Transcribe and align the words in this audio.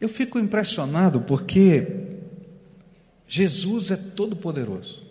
Eu 0.00 0.08
fico 0.08 0.38
impressionado 0.38 1.22
porque 1.22 2.06
Jesus 3.26 3.90
é 3.90 3.96
todo-poderoso. 3.96 5.02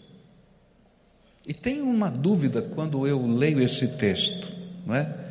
E 1.45 1.53
tenho 1.53 1.85
uma 1.85 2.09
dúvida 2.09 2.61
quando 2.61 3.05
eu 3.05 3.25
leio 3.25 3.61
esse 3.61 3.87
texto, 3.87 4.49
não 4.85 4.95
é? 4.95 5.25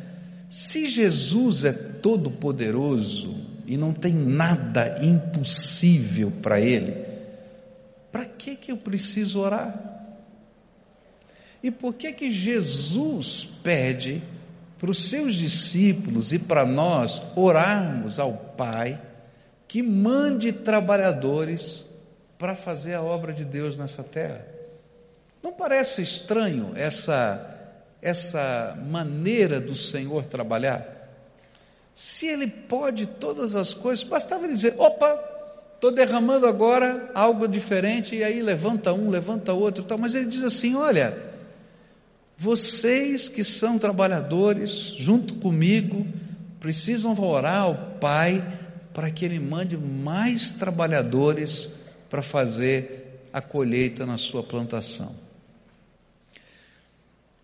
Se 0.49 0.87
Jesus 0.87 1.65
é 1.65 1.73
todo-poderoso 1.73 3.35
e 3.65 3.75
não 3.75 3.91
tem 3.91 4.13
nada 4.13 5.03
impossível 5.03 6.31
para 6.41 6.59
ele, 6.61 7.03
para 8.11 8.25
que 8.25 8.55
que 8.55 8.71
eu 8.71 8.77
preciso 8.77 9.39
orar? 9.39 9.93
E 11.61 11.71
por 11.71 11.95
que 11.95 12.13
que 12.13 12.31
Jesus 12.31 13.43
pede 13.63 14.21
para 14.77 14.91
os 14.91 15.09
seus 15.09 15.35
discípulos 15.35 16.31
e 16.31 16.39
para 16.39 16.65
nós 16.65 17.21
orarmos 17.35 18.19
ao 18.19 18.33
Pai 18.33 19.01
que 19.67 19.81
mande 19.81 20.51
trabalhadores 20.51 21.85
para 22.37 22.55
fazer 22.55 22.93
a 22.93 23.01
obra 23.01 23.33
de 23.33 23.43
Deus 23.43 23.77
nessa 23.77 24.03
terra? 24.03 24.45
Não 25.41 25.53
parece 25.53 26.01
estranho 26.01 26.71
essa 26.75 27.51
essa 28.01 28.77
maneira 28.87 29.59
do 29.59 29.73
Senhor 29.73 30.25
trabalhar? 30.25 31.09
Se 31.95 32.27
ele 32.27 32.45
pode 32.45 33.07
todas 33.07 33.55
as 33.55 33.73
coisas, 33.73 34.03
bastava 34.03 34.45
ele 34.45 34.53
dizer: 34.53 34.75
opa, 34.77 35.19
estou 35.73 35.91
derramando 35.91 36.45
agora 36.45 37.09
algo 37.15 37.47
diferente, 37.47 38.15
e 38.15 38.23
aí 38.23 38.41
levanta 38.41 38.93
um, 38.93 39.09
levanta 39.09 39.53
outro, 39.53 39.83
tal. 39.83 39.97
mas 39.97 40.13
ele 40.13 40.27
diz 40.27 40.43
assim: 40.43 40.75
olha, 40.75 41.17
vocês 42.37 43.27
que 43.27 43.43
são 43.43 43.79
trabalhadores, 43.79 44.93
junto 44.97 45.35
comigo, 45.35 46.05
precisam 46.59 47.17
orar 47.19 47.61
ao 47.61 47.75
Pai 47.99 48.43
para 48.95 49.11
que 49.11 49.25
Ele 49.25 49.41
mande 49.41 49.75
mais 49.75 50.51
trabalhadores 50.51 51.69
para 52.09 52.23
fazer 52.23 53.27
a 53.33 53.41
colheita 53.41 54.05
na 54.05 54.17
sua 54.17 54.41
plantação. 54.41 55.13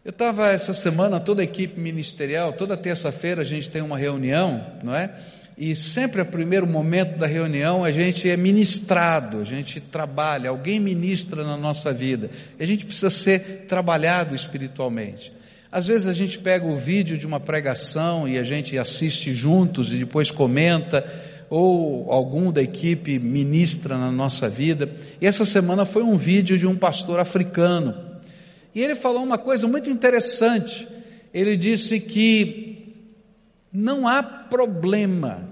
Eu 0.03 0.11
estava 0.11 0.47
essa 0.47 0.73
semana, 0.73 1.19
toda 1.19 1.41
a 1.41 1.43
equipe 1.43 1.77
ministerial, 1.77 2.53
toda 2.53 2.77
terça-feira 2.77 3.41
a 3.41 3.45
gente 3.45 3.69
tem 3.69 3.81
uma 3.81 3.97
reunião, 3.97 4.65
não 4.81 4.95
é? 4.95 5.13
E 5.57 5.75
sempre 5.75 6.21
o 6.21 6.25
primeiro 6.25 6.65
momento 6.65 7.17
da 7.17 7.27
reunião 7.27 7.83
a 7.83 7.91
gente 7.91 8.29
é 8.29 8.37
ministrado, 8.37 9.41
a 9.41 9.43
gente 9.43 9.81
trabalha, 9.81 10.49
alguém 10.49 10.79
ministra 10.79 11.43
na 11.43 11.57
nossa 11.57 11.91
vida. 11.93 12.31
A 12.57 12.65
gente 12.65 12.85
precisa 12.85 13.09
ser 13.09 13.65
trabalhado 13.67 14.33
espiritualmente. 14.33 15.33
Às 15.69 15.87
vezes 15.87 16.07
a 16.07 16.13
gente 16.13 16.39
pega 16.39 16.65
o 16.65 16.75
vídeo 16.75 17.17
de 17.17 17.27
uma 17.27 17.39
pregação 17.39 18.27
e 18.27 18.37
a 18.37 18.43
gente 18.43 18.77
assiste 18.77 19.33
juntos 19.33 19.93
e 19.93 19.97
depois 19.97 20.31
comenta, 20.31 21.05
ou 21.51 22.09
algum 22.09 22.49
da 22.49 22.61
equipe 22.61 23.19
ministra 23.19 23.97
na 23.97 24.09
nossa 24.09 24.47
vida. 24.47 24.89
E 25.19 25.27
essa 25.27 25.43
semana 25.43 25.85
foi 25.85 26.01
um 26.01 26.15
vídeo 26.15 26.57
de 26.57 26.65
um 26.65 26.77
pastor 26.77 27.19
africano 27.19 27.93
e 28.73 28.81
ele 28.81 28.95
falou 28.95 29.21
uma 29.21 29.37
coisa 29.37 29.67
muito 29.67 29.89
interessante. 29.89 30.87
Ele 31.33 31.57
disse 31.57 31.99
que 31.99 32.95
não 33.71 34.07
há 34.07 34.23
problema 34.23 35.45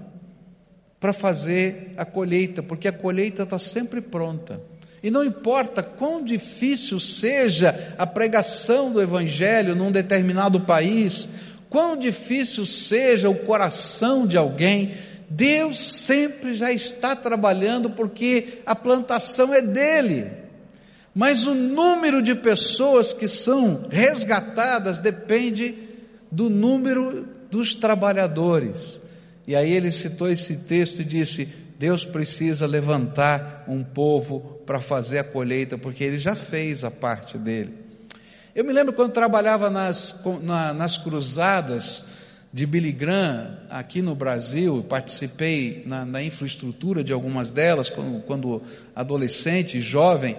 para 0.98 1.12
fazer 1.12 1.92
a 1.98 2.04
colheita, 2.04 2.62
porque 2.62 2.88
a 2.88 2.92
colheita 2.92 3.42
está 3.42 3.58
sempre 3.58 4.00
pronta. 4.00 4.60
E 5.02 5.10
não 5.10 5.22
importa 5.22 5.82
quão 5.82 6.24
difícil 6.24 6.98
seja 6.98 7.94
a 7.98 8.06
pregação 8.06 8.90
do 8.90 9.02
Evangelho 9.02 9.74
num 9.74 9.92
determinado 9.92 10.60
país, 10.60 11.28
quão 11.68 11.96
difícil 11.96 12.64
seja 12.64 13.28
o 13.28 13.34
coração 13.34 14.26
de 14.26 14.36
alguém, 14.36 14.92
Deus 15.30 15.80
sempre 15.80 16.56
já 16.56 16.72
está 16.72 17.14
trabalhando 17.14 17.90
porque 17.90 18.62
a 18.66 18.74
plantação 18.74 19.54
é 19.54 19.62
dele. 19.62 20.28
Mas 21.14 21.46
o 21.46 21.54
número 21.54 22.20
de 22.20 22.34
pessoas 22.34 23.12
que 23.12 23.28
são 23.28 23.86
resgatadas 23.88 24.98
depende 24.98 25.76
do 26.32 26.50
número 26.50 27.28
dos 27.48 27.76
trabalhadores. 27.76 29.00
E 29.46 29.54
aí 29.54 29.72
ele 29.72 29.92
citou 29.92 30.28
esse 30.28 30.56
texto 30.56 31.02
e 31.02 31.04
disse: 31.04 31.48
Deus 31.78 32.04
precisa 32.04 32.66
levantar 32.66 33.64
um 33.68 33.84
povo 33.84 34.60
para 34.66 34.80
fazer 34.80 35.18
a 35.18 35.24
colheita, 35.24 35.78
porque 35.78 36.02
ele 36.02 36.18
já 36.18 36.34
fez 36.34 36.82
a 36.82 36.90
parte 36.90 37.38
dele. 37.38 37.74
Eu 38.52 38.64
me 38.64 38.72
lembro 38.72 38.92
quando 38.92 39.12
trabalhava 39.12 39.70
nas, 39.70 40.14
na, 40.42 40.74
nas 40.74 40.98
cruzadas 40.98 42.02
de 42.52 42.66
Billy 42.66 42.90
Graham 42.90 43.58
aqui 43.70 44.02
no 44.02 44.14
Brasil, 44.14 44.84
participei 44.88 45.84
na, 45.86 46.04
na 46.04 46.22
infraestrutura 46.22 47.04
de 47.04 47.12
algumas 47.12 47.52
delas, 47.52 47.88
quando, 47.88 48.20
quando 48.22 48.62
adolescente, 48.94 49.80
jovem, 49.80 50.36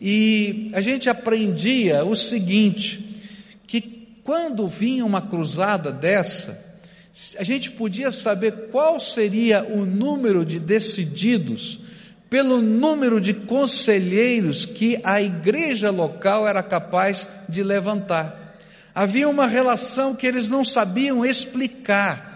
e 0.00 0.70
a 0.74 0.80
gente 0.82 1.08
aprendia 1.08 2.04
o 2.04 2.14
seguinte: 2.14 3.16
que 3.66 3.80
quando 4.22 4.68
vinha 4.68 5.04
uma 5.04 5.22
cruzada 5.22 5.90
dessa, 5.90 6.62
a 7.38 7.44
gente 7.44 7.70
podia 7.70 8.10
saber 8.10 8.68
qual 8.70 9.00
seria 9.00 9.64
o 9.64 9.86
número 9.86 10.44
de 10.44 10.58
decididos 10.58 11.80
pelo 12.28 12.60
número 12.60 13.20
de 13.20 13.32
conselheiros 13.32 14.66
que 14.66 15.00
a 15.04 15.22
igreja 15.22 15.90
local 15.90 16.46
era 16.48 16.62
capaz 16.62 17.28
de 17.48 17.62
levantar. 17.62 18.43
Havia 18.94 19.28
uma 19.28 19.46
relação 19.46 20.14
que 20.14 20.26
eles 20.26 20.48
não 20.48 20.64
sabiam 20.64 21.24
explicar 21.26 22.34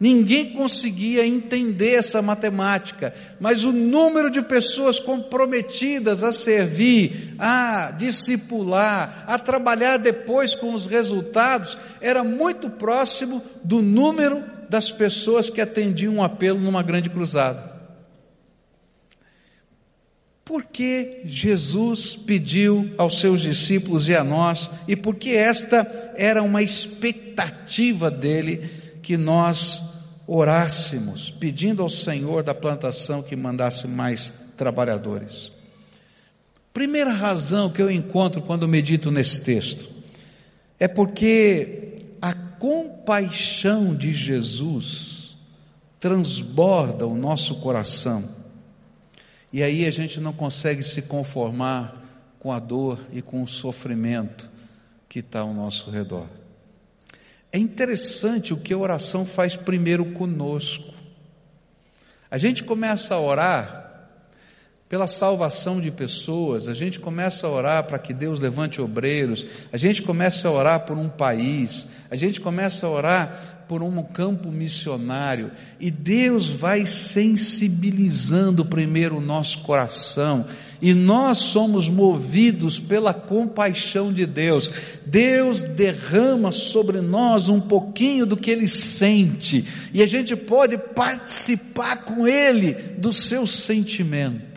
Ninguém 0.00 0.54
conseguia 0.54 1.26
entender 1.26 1.96
essa 1.96 2.22
matemática, 2.22 3.12
mas 3.38 3.64
o 3.64 3.72
número 3.72 4.30
de 4.30 4.40
pessoas 4.40 4.98
comprometidas 4.98 6.22
a 6.22 6.32
servir, 6.32 7.34
a 7.38 7.90
discipular, 7.90 9.24
a 9.26 9.38
trabalhar 9.38 9.98
depois 9.98 10.54
com 10.54 10.72
os 10.72 10.86
resultados, 10.86 11.76
era 12.00 12.24
muito 12.24 12.70
próximo 12.70 13.42
do 13.62 13.82
número 13.82 14.42
das 14.70 14.90
pessoas 14.90 15.50
que 15.50 15.60
atendiam 15.60 16.14
um 16.14 16.22
apelo 16.22 16.58
numa 16.58 16.82
grande 16.82 17.10
cruzada. 17.10 17.69
Por 20.50 20.64
que 20.64 21.20
Jesus 21.26 22.16
pediu 22.16 22.92
aos 22.98 23.20
seus 23.20 23.40
discípulos 23.40 24.08
e 24.08 24.16
a 24.16 24.24
nós, 24.24 24.68
e 24.88 24.96
por 24.96 25.14
que 25.14 25.30
esta 25.30 26.12
era 26.16 26.42
uma 26.42 26.60
expectativa 26.60 28.10
dele 28.10 28.68
que 29.00 29.16
nós 29.16 29.80
orássemos, 30.26 31.30
pedindo 31.30 31.84
ao 31.84 31.88
Senhor 31.88 32.42
da 32.42 32.52
plantação 32.52 33.22
que 33.22 33.36
mandasse 33.36 33.86
mais 33.86 34.32
trabalhadores. 34.56 35.52
Primeira 36.74 37.12
razão 37.12 37.70
que 37.70 37.80
eu 37.80 37.88
encontro 37.88 38.42
quando 38.42 38.66
medito 38.66 39.08
nesse 39.12 39.42
texto 39.42 39.88
é 40.80 40.88
porque 40.88 42.06
a 42.20 42.34
compaixão 42.34 43.94
de 43.94 44.12
Jesus 44.12 45.36
transborda 46.00 47.06
o 47.06 47.14
nosso 47.14 47.54
coração. 47.60 48.39
E 49.52 49.62
aí 49.62 49.86
a 49.86 49.90
gente 49.90 50.20
não 50.20 50.32
consegue 50.32 50.82
se 50.82 51.02
conformar 51.02 52.00
com 52.38 52.52
a 52.52 52.58
dor 52.58 52.98
e 53.12 53.20
com 53.20 53.42
o 53.42 53.48
sofrimento 53.48 54.48
que 55.08 55.18
está 55.18 55.40
ao 55.40 55.52
nosso 55.52 55.90
redor. 55.90 56.26
É 57.52 57.58
interessante 57.58 58.54
o 58.54 58.56
que 58.56 58.72
a 58.72 58.78
oração 58.78 59.26
faz 59.26 59.56
primeiro 59.56 60.12
conosco. 60.12 60.94
A 62.30 62.38
gente 62.38 62.62
começa 62.62 63.14
a 63.14 63.20
orar 63.20 63.79
pela 64.90 65.06
salvação 65.06 65.80
de 65.80 65.88
pessoas, 65.88 66.66
a 66.66 66.74
gente 66.74 66.98
começa 66.98 67.46
a 67.46 67.50
orar 67.50 67.84
para 67.84 67.96
que 67.96 68.12
Deus 68.12 68.40
levante 68.40 68.80
obreiros, 68.80 69.46
a 69.72 69.76
gente 69.76 70.02
começa 70.02 70.48
a 70.48 70.50
orar 70.50 70.80
por 70.80 70.98
um 70.98 71.08
país, 71.08 71.86
a 72.10 72.16
gente 72.16 72.40
começa 72.40 72.88
a 72.88 72.90
orar 72.90 73.64
por 73.68 73.84
um 73.84 74.02
campo 74.02 74.50
missionário 74.50 75.52
e 75.78 75.92
Deus 75.92 76.50
vai 76.50 76.84
sensibilizando 76.86 78.66
primeiro 78.66 79.18
o 79.18 79.20
nosso 79.20 79.60
coração 79.60 80.46
e 80.82 80.92
nós 80.92 81.38
somos 81.38 81.88
movidos 81.88 82.80
pela 82.80 83.14
compaixão 83.14 84.12
de 84.12 84.26
Deus. 84.26 84.72
Deus 85.06 85.62
derrama 85.62 86.50
sobre 86.50 87.00
nós 87.00 87.48
um 87.48 87.60
pouquinho 87.60 88.26
do 88.26 88.36
que 88.36 88.50
Ele 88.50 88.66
sente 88.66 89.64
e 89.94 90.02
a 90.02 90.06
gente 90.08 90.34
pode 90.34 90.76
participar 90.76 91.98
com 91.98 92.26
Ele 92.26 92.72
do 92.72 93.12
seu 93.12 93.46
sentimento. 93.46 94.49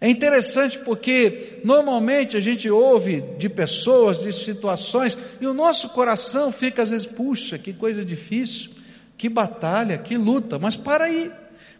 É 0.00 0.08
interessante 0.08 0.78
porque 0.78 1.58
normalmente 1.64 2.36
a 2.36 2.40
gente 2.40 2.70
ouve 2.70 3.20
de 3.36 3.48
pessoas, 3.48 4.20
de 4.20 4.32
situações, 4.32 5.18
e 5.40 5.46
o 5.46 5.52
nosso 5.52 5.88
coração 5.88 6.52
fica 6.52 6.82
às 6.82 6.90
vezes, 6.90 7.06
puxa, 7.06 7.58
que 7.58 7.72
coisa 7.72 8.04
difícil, 8.04 8.70
que 9.16 9.28
batalha, 9.28 9.98
que 9.98 10.16
luta, 10.16 10.58
mas 10.58 10.76
para 10.76 11.06
aí. 11.06 11.32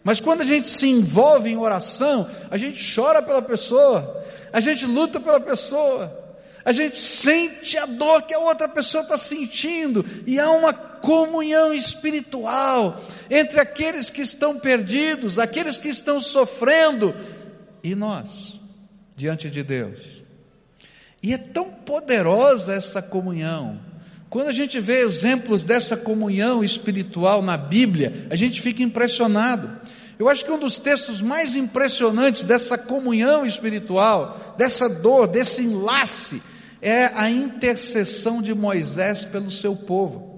Mas 0.03 0.19
quando 0.19 0.41
a 0.41 0.45
gente 0.45 0.67
se 0.67 0.87
envolve 0.87 1.49
em 1.49 1.57
oração, 1.57 2.27
a 2.51 2.57
gente 2.57 2.83
chora 2.93 3.21
pela 3.21 3.41
pessoa, 3.41 4.21
a 4.51 4.59
gente 4.59 4.85
luta 4.85 5.19
pela 5.19 5.39
pessoa, 5.39 6.29
A 6.69 6.71
gente 6.71 6.97
sente 6.97 7.77
a 7.77 7.85
dor 7.85 8.23
que 8.23 8.33
a 8.33 8.39
outra 8.39 8.67
pessoa 8.67 9.01
está 9.03 9.17
sentindo, 9.17 10.05
e 10.27 10.39
há 10.39 10.51
uma 10.51 10.73
comunhão 10.73 11.73
espiritual 11.73 13.01
entre 13.29 13.59
aqueles 13.59 14.09
que 14.09 14.21
estão 14.21 14.59
perdidos, 14.59 15.39
aqueles 15.39 15.77
que 15.77 15.87
estão 15.87 16.19
sofrendo, 16.19 17.15
e 17.83 17.95
nós, 17.95 18.59
diante 19.15 19.49
de 19.49 19.63
Deus. 19.63 20.23
E 21.21 21.33
é 21.33 21.37
tão 21.37 21.69
poderosa 21.69 22.73
essa 22.73 23.01
comunhão. 23.01 23.79
Quando 24.29 24.47
a 24.47 24.53
gente 24.53 24.79
vê 24.79 25.01
exemplos 25.01 25.63
dessa 25.63 25.97
comunhão 25.97 26.63
espiritual 26.63 27.41
na 27.41 27.57
Bíblia, 27.57 28.27
a 28.29 28.35
gente 28.35 28.61
fica 28.61 28.83
impressionado. 28.83 29.79
Eu 30.19 30.29
acho 30.29 30.45
que 30.45 30.51
um 30.51 30.59
dos 30.59 30.77
textos 30.77 31.21
mais 31.21 31.55
impressionantes 31.55 32.43
dessa 32.43 32.77
comunhão 32.77 33.45
espiritual, 33.45 34.55
dessa 34.57 34.87
dor, 34.87 35.27
desse 35.27 35.61
enlace, 35.61 36.41
é 36.81 37.05
a 37.15 37.29
intercessão 37.29 38.41
de 38.41 38.53
Moisés 38.53 39.25
pelo 39.25 39.49
seu 39.49 39.75
povo. 39.75 40.29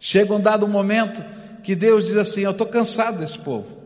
Chega 0.00 0.34
um 0.34 0.40
dado 0.40 0.66
momento 0.66 1.22
que 1.62 1.74
Deus 1.74 2.06
diz 2.06 2.16
assim: 2.16 2.40
Eu 2.40 2.52
estou 2.52 2.66
cansado 2.66 3.18
desse 3.18 3.38
povo, 3.38 3.81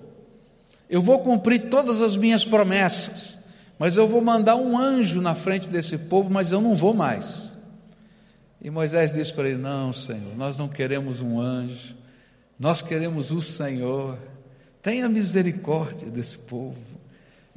eu 0.88 1.02
vou 1.02 1.18
cumprir 1.20 1.68
todas 1.68 2.00
as 2.00 2.16
minhas 2.16 2.44
promessas, 2.44 3.38
mas 3.78 3.96
eu 3.96 4.08
vou 4.08 4.20
mandar 4.22 4.56
um 4.56 4.78
anjo 4.78 5.20
na 5.20 5.34
frente 5.34 5.68
desse 5.68 5.98
povo, 5.98 6.30
mas 6.30 6.50
eu 6.50 6.60
não 6.60 6.74
vou 6.74 6.94
mais. 6.94 7.52
E 8.60 8.70
Moisés 8.70 9.10
disse 9.10 9.32
para 9.32 9.48
ele: 9.48 9.58
Não, 9.58 9.92
Senhor, 9.92 10.36
nós 10.36 10.56
não 10.56 10.68
queremos 10.68 11.20
um 11.20 11.40
anjo, 11.40 11.94
nós 12.58 12.82
queremos 12.82 13.30
o 13.30 13.40
Senhor. 13.40 14.18
Tenha 14.80 15.08
misericórdia 15.08 16.08
desse 16.08 16.38
povo. 16.38 16.78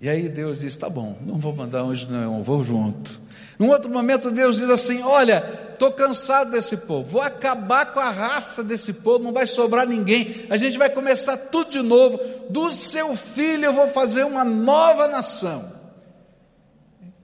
E 0.01 0.07
aí 0.07 0.29
Deus 0.29 0.59
diz: 0.59 0.77
Tá 0.77 0.89
bom, 0.89 1.17
não 1.25 1.37
vou 1.37 1.53
mandar 1.53 1.81
anjo, 1.81 2.09
não, 2.09 2.41
vou 2.41 2.63
junto. 2.63 3.21
Num 3.57 3.69
outro 3.69 3.91
momento, 3.91 4.31
Deus 4.31 4.57
diz 4.57 4.69
assim: 4.69 5.01
Olha, 5.03 5.67
estou 5.73 5.91
cansado 5.91 6.51
desse 6.51 6.77
povo, 6.77 7.03
vou 7.03 7.21
acabar 7.21 7.93
com 7.93 7.99
a 7.99 8.09
raça 8.09 8.63
desse 8.63 8.93
povo, 8.93 9.23
não 9.23 9.33
vai 9.33 9.45
sobrar 9.45 9.85
ninguém, 9.85 10.45
a 10.49 10.55
gente 10.55 10.77
vai 10.77 10.89
começar 10.89 11.35
tudo 11.35 11.71
de 11.71 11.81
novo. 11.81 12.17
Do 12.49 12.71
seu 12.71 13.15
filho 13.15 13.65
eu 13.65 13.73
vou 13.73 13.89
fazer 13.89 14.23
uma 14.23 14.45
nova 14.45 15.07
nação. 15.07 15.77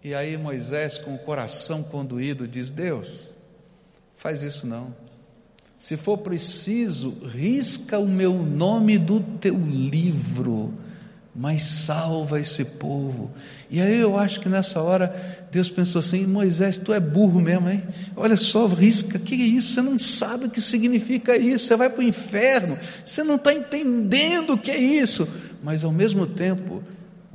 E 0.03 0.13
aí 0.13 0.37
Moisés, 0.37 0.97
com 0.97 1.15
o 1.15 1.19
coração 1.19 1.81
conduído, 1.81 2.45
diz: 2.45 2.71
Deus, 2.71 3.29
faz 4.17 4.41
isso 4.41 4.67
não. 4.67 4.93
Se 5.79 5.95
for 5.95 6.17
preciso, 6.17 7.11
risca 7.27 7.99
o 7.99 8.07
meu 8.07 8.33
nome 8.33 8.97
do 8.97 9.19
teu 9.19 9.55
livro, 9.55 10.73
mas 11.35 11.63
salva 11.63 12.39
esse 12.39 12.63
povo. 12.63 13.29
E 13.69 13.81
aí 13.81 13.97
eu 13.97 14.17
acho 14.17 14.39
que 14.39 14.47
nessa 14.47 14.81
hora 14.81 15.13
Deus 15.51 15.69
pensou 15.69 15.99
assim: 15.99 16.25
Moisés, 16.25 16.77
tu 16.77 16.93
é 16.93 16.99
burro 16.99 17.41
mesmo, 17.41 17.69
hein? 17.69 17.83
Olha 18.15 18.37
só, 18.37 18.65
risca, 18.67 19.19
que 19.19 19.35
é 19.35 19.45
isso? 19.45 19.73
Você 19.73 19.81
não 19.81 19.99
sabe 19.99 20.45
o 20.45 20.49
que 20.49 20.61
significa 20.61 21.35
isso, 21.35 21.65
você 21.65 21.75
vai 21.75 21.89
para 21.89 21.99
o 21.99 22.03
inferno, 22.03 22.77
você 23.05 23.21
não 23.23 23.35
está 23.35 23.53
entendendo 23.53 24.53
o 24.53 24.57
que 24.57 24.71
é 24.71 24.77
isso. 24.77 25.27
Mas 25.61 25.83
ao 25.83 25.91
mesmo 25.91 26.25
tempo, 26.25 26.81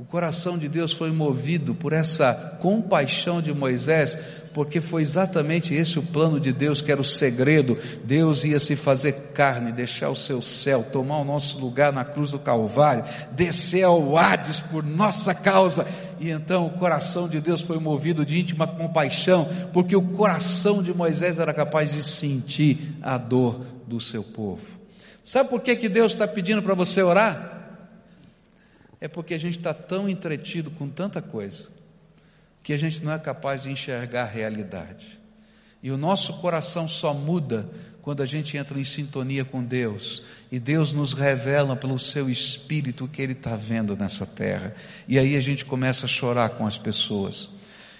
o 0.01 0.05
coração 0.05 0.57
de 0.57 0.67
Deus 0.67 0.93
foi 0.93 1.11
movido 1.11 1.75
por 1.75 1.93
essa 1.93 2.33
compaixão 2.59 3.39
de 3.39 3.53
Moisés, 3.53 4.17
porque 4.51 4.81
foi 4.81 5.03
exatamente 5.03 5.75
esse 5.75 5.99
o 5.99 6.01
plano 6.01 6.39
de 6.39 6.51
Deus, 6.51 6.81
que 6.81 6.91
era 6.91 6.99
o 6.99 7.05
segredo. 7.05 7.77
Deus 8.03 8.43
ia 8.43 8.59
se 8.59 8.75
fazer 8.75 9.11
carne, 9.31 9.71
deixar 9.71 10.09
o 10.09 10.15
seu 10.15 10.41
céu, 10.41 10.83
tomar 10.91 11.19
o 11.19 11.23
nosso 11.23 11.59
lugar 11.59 11.93
na 11.93 12.03
cruz 12.03 12.31
do 12.31 12.39
Calvário, 12.39 13.03
descer 13.33 13.83
ao 13.83 14.17
Hades 14.17 14.59
por 14.59 14.83
nossa 14.83 15.35
causa. 15.35 15.85
E 16.19 16.31
então 16.31 16.65
o 16.65 16.71
coração 16.71 17.29
de 17.29 17.39
Deus 17.39 17.61
foi 17.61 17.77
movido 17.77 18.25
de 18.25 18.39
íntima 18.39 18.65
compaixão, 18.65 19.47
porque 19.71 19.95
o 19.95 20.01
coração 20.01 20.81
de 20.81 20.91
Moisés 20.91 21.37
era 21.37 21.53
capaz 21.53 21.91
de 21.91 22.01
sentir 22.01 22.95
a 23.03 23.19
dor 23.19 23.61
do 23.85 23.99
seu 23.99 24.23
povo. 24.23 24.65
Sabe 25.23 25.47
por 25.47 25.61
que, 25.61 25.75
que 25.75 25.87
Deus 25.87 26.13
está 26.13 26.27
pedindo 26.27 26.63
para 26.63 26.73
você 26.73 27.03
orar? 27.03 27.60
É 29.01 29.07
porque 29.07 29.33
a 29.33 29.39
gente 29.39 29.57
está 29.57 29.73
tão 29.73 30.07
entretido 30.07 30.69
com 30.69 30.87
tanta 30.87 31.21
coisa 31.21 31.67
que 32.63 32.71
a 32.71 32.77
gente 32.77 33.03
não 33.03 33.11
é 33.11 33.17
capaz 33.17 33.63
de 33.63 33.71
enxergar 33.71 34.23
a 34.23 34.27
realidade. 34.27 35.19
E 35.81 35.89
o 35.91 35.97
nosso 35.97 36.33
coração 36.33 36.87
só 36.87 37.11
muda 37.11 37.67
quando 38.03 38.21
a 38.21 38.25
gente 38.27 38.55
entra 38.55 38.79
em 38.79 38.83
sintonia 38.83 39.43
com 39.43 39.63
Deus 39.63 40.23
e 40.51 40.59
Deus 40.59 40.93
nos 40.93 41.13
revela 41.13 41.75
pelo 41.75 41.97
seu 41.97 42.29
Espírito 42.29 43.05
o 43.05 43.07
que 43.07 43.21
Ele 43.21 43.33
está 43.33 43.55
vendo 43.55 43.95
nessa 43.95 44.25
terra. 44.25 44.75
E 45.07 45.17
aí 45.17 45.35
a 45.35 45.41
gente 45.41 45.65
começa 45.65 46.05
a 46.05 46.09
chorar 46.09 46.49
com 46.49 46.67
as 46.67 46.77
pessoas. 46.77 47.49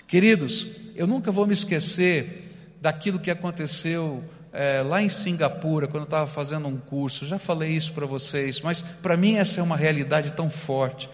Queridos, 0.08 0.68
eu 0.96 1.08
nunca 1.08 1.32
vou 1.32 1.48
me 1.48 1.54
esquecer 1.54 2.52
daquilo 2.80 3.20
que 3.20 3.32
aconteceu 3.32 4.24
é, 4.54 4.82
lá 4.82 5.02
em 5.02 5.10
Singapura, 5.10 5.88
quando 5.88 6.04
eu 6.04 6.06
estava 6.06 6.28
fazendo 6.28 6.68
um 6.68 6.78
curso. 6.78 7.26
Já 7.26 7.40
falei 7.40 7.72
isso 7.72 7.94
para 7.94 8.06
vocês, 8.06 8.62
mas 8.62 8.82
para 8.82 9.16
mim 9.16 9.38
essa 9.38 9.60
é 9.60 9.64
uma 9.64 9.78
realidade 9.78 10.34
tão 10.34 10.50
forte. 10.50 11.10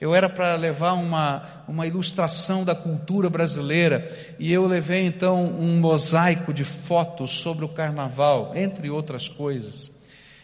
Eu 0.00 0.14
era 0.14 0.28
para 0.28 0.56
levar 0.56 0.94
uma, 0.94 1.64
uma 1.68 1.86
ilustração 1.86 2.64
da 2.64 2.74
cultura 2.74 3.30
brasileira 3.30 4.10
e 4.36 4.52
eu 4.52 4.66
levei 4.66 5.04
então 5.04 5.44
um 5.44 5.78
mosaico 5.78 6.52
de 6.52 6.64
fotos 6.64 7.30
sobre 7.30 7.64
o 7.64 7.68
carnaval, 7.68 8.52
entre 8.56 8.90
outras 8.90 9.28
coisas. 9.28 9.92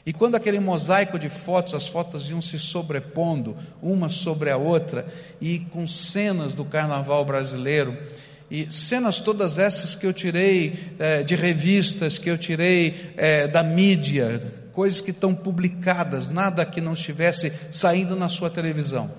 E 0.06 0.12
quando 0.12 0.36
aquele 0.36 0.60
mosaico 0.60 1.18
de 1.18 1.28
fotos, 1.28 1.74
as 1.74 1.86
fotos 1.86 2.30
iam 2.30 2.40
se 2.40 2.58
sobrepondo 2.58 3.56
uma 3.82 4.08
sobre 4.08 4.48
a 4.48 4.56
outra 4.56 5.06
e 5.40 5.58
com 5.58 5.86
cenas 5.86 6.54
do 6.54 6.64
carnaval 6.64 7.24
brasileiro, 7.24 7.98
e 8.50 8.72
cenas 8.72 9.20
todas 9.20 9.58
essas 9.58 9.94
que 9.94 10.06
eu 10.06 10.12
tirei 10.12 10.94
é, 10.98 11.22
de 11.22 11.34
revistas, 11.34 12.18
que 12.18 12.30
eu 12.30 12.38
tirei 12.38 13.12
é, 13.16 13.46
da 13.46 13.62
mídia, 13.62 14.52
coisas 14.72 15.00
que 15.00 15.10
estão 15.10 15.34
publicadas, 15.34 16.28
nada 16.28 16.64
que 16.64 16.80
não 16.80 16.94
estivesse 16.94 17.52
saindo 17.70 18.16
na 18.16 18.28
sua 18.28 18.48
televisão. 18.48 19.10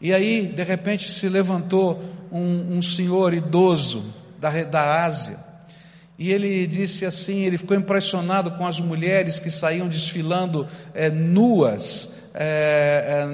E 0.00 0.12
aí, 0.12 0.46
de 0.46 0.62
repente, 0.62 1.10
se 1.10 1.28
levantou 1.28 2.04
um, 2.30 2.76
um 2.76 2.82
senhor 2.82 3.32
idoso 3.32 4.04
da, 4.38 4.50
da 4.64 5.04
Ásia, 5.04 5.38
e 6.18 6.30
ele 6.30 6.66
disse 6.66 7.06
assim: 7.06 7.44
ele 7.44 7.56
ficou 7.56 7.76
impressionado 7.76 8.50
com 8.52 8.66
as 8.66 8.78
mulheres 8.78 9.38
que 9.38 9.50
saíam 9.50 9.88
desfilando 9.88 10.68
é, 10.92 11.10
nuas 11.10 12.10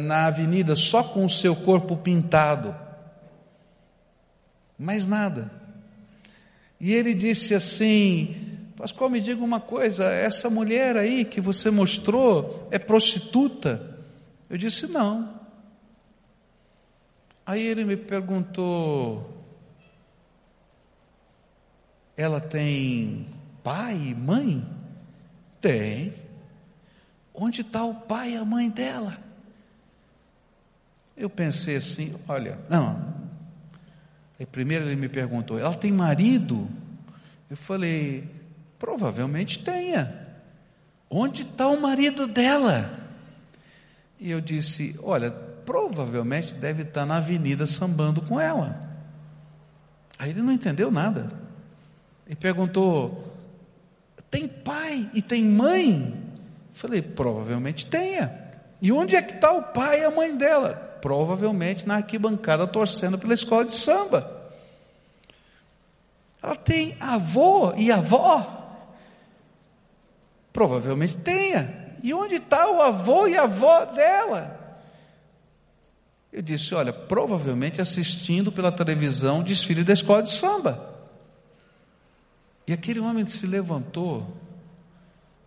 na 0.05 0.27
avenida, 0.27 0.77
só 0.77 1.03
com 1.03 1.25
o 1.25 1.31
seu 1.31 1.57
corpo 1.57 1.97
pintado, 1.97 2.77
mais 4.81 5.07
nada. 5.07 5.51
E 6.81 6.93
ele 6.93 7.15
disse 7.15 7.55
assim: 7.55 8.59
Pascoal, 8.77 9.11
me 9.11 9.21
diga 9.21 9.45
uma 9.45 9.61
coisa, 9.61 10.05
essa 10.05 10.49
mulher 10.49 10.97
aí 10.97 11.25
que 11.25 11.41
você 11.41 11.71
mostrou 11.71 12.67
é 12.71 12.79
prostituta? 12.79 13.99
Eu 14.49 14.57
disse: 14.57 14.87
Não. 14.87 15.41
Aí 17.45 17.67
ele 17.67 17.85
me 17.85 17.97
perguntou: 17.97 19.41
ela 22.17 22.41
tem 22.41 23.27
pai 23.63 23.97
e 23.97 24.15
mãe? 24.15 24.63
Tem. 25.61 26.15
Onde 27.33 27.63
está 27.63 27.83
o 27.83 27.95
pai 27.95 28.35
e 28.35 28.37
a 28.37 28.45
mãe 28.45 28.69
dela? 28.69 29.19
Eu 31.17 31.31
pensei 31.31 31.77
assim: 31.77 32.15
olha, 32.29 32.59
não. 32.69 33.20
Aí 34.41 34.47
primeiro 34.47 34.87
ele 34.87 34.97
me 34.97 35.09
perguntou: 35.11 35.59
ela 35.59 35.75
tem 35.75 35.93
marido? 35.93 36.67
Eu 37.51 37.57
falei: 37.59 38.27
provavelmente 38.79 39.61
tenha. 39.61 40.29
Onde 41.11 41.43
está 41.43 41.69
o 41.69 41.79
marido 41.79 42.27
dela? 42.27 42.99
E 44.19 44.31
eu 44.31 44.41
disse: 44.41 44.99
olha, 45.03 45.31
provavelmente 45.31 46.55
deve 46.55 46.85
estar 46.85 47.05
na 47.05 47.19
avenida 47.19 47.67
sambando 47.67 48.23
com 48.23 48.41
ela. 48.41 48.89
Aí 50.19 50.31
ele 50.31 50.41
não 50.41 50.53
entendeu 50.55 50.91
nada. 50.91 51.29
E 52.27 52.35
perguntou: 52.35 53.37
tem 54.31 54.49
pai 54.49 55.11
e 55.13 55.21
tem 55.21 55.45
mãe? 55.45 56.15
Falei: 56.73 57.03
provavelmente 57.03 57.85
tenha. 57.85 58.49
E 58.81 58.91
onde 58.91 59.15
é 59.15 59.21
que 59.21 59.35
está 59.35 59.53
o 59.53 59.65
pai 59.65 60.01
e 60.01 60.05
a 60.05 60.11
mãe 60.11 60.35
dela? 60.35 60.90
Provavelmente 61.01 61.87
na 61.87 61.97
arquibancada 61.97 62.67
torcendo 62.67 63.19
pela 63.19 63.35
escola 63.35 63.65
de 63.65 63.75
samba. 63.75 64.41
Ela 66.43 66.57
tem 66.57 66.97
avô 67.01 67.75
e 67.77 67.93
avó? 67.93 68.59
Provavelmente 70.53 71.17
tenha. 71.19 71.97
E 72.03 72.15
onde 72.15 72.37
está 72.37 72.71
o 72.71 72.81
avô 72.81 73.27
e 73.27 73.37
avó 73.37 73.85
dela? 73.85 74.59
Eu 76.33 76.43
disse: 76.43 76.75
Olha, 76.75 76.93
provavelmente 76.93 77.81
assistindo 77.81 78.51
pela 78.51 78.73
televisão 78.73 79.41
o 79.41 79.45
desfile 79.45 79.85
da 79.85 79.93
escola 79.93 80.23
de 80.23 80.31
samba. 80.31 80.89
E 82.67 82.73
aquele 82.73 83.01
homem 83.01 83.27
se 83.27 83.47
levantou 83.47 84.27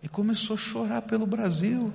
e 0.02 0.08
começou 0.08 0.54
a 0.54 0.58
chorar 0.58 1.02
pelo 1.02 1.26
Brasil. 1.26 1.92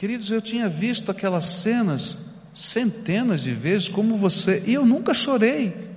Queridos, 0.00 0.30
eu 0.30 0.40
tinha 0.40 0.66
visto 0.66 1.10
aquelas 1.10 1.44
cenas 1.44 2.16
centenas 2.54 3.42
de 3.42 3.52
vezes 3.52 3.90
como 3.90 4.16
você, 4.16 4.64
e 4.66 4.72
eu 4.72 4.86
nunca 4.86 5.12
chorei 5.12 5.90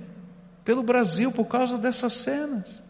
pelo 0.62 0.82
Brasil 0.82 1.32
por 1.32 1.46
causa 1.46 1.78
dessas 1.78 2.12
cenas. 2.12 2.82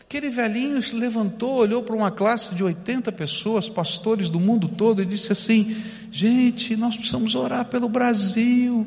Aquele 0.00 0.28
velhinho 0.28 0.82
se 0.82 0.96
levantou, 0.96 1.58
olhou 1.58 1.84
para 1.84 1.94
uma 1.94 2.10
classe 2.10 2.52
de 2.56 2.64
80 2.64 3.12
pessoas, 3.12 3.68
pastores 3.68 4.30
do 4.30 4.40
mundo 4.40 4.68
todo, 4.68 5.00
e 5.00 5.06
disse 5.06 5.30
assim: 5.30 5.80
Gente, 6.10 6.74
nós 6.74 6.96
precisamos 6.96 7.36
orar 7.36 7.66
pelo 7.66 7.88
Brasil. 7.88 8.84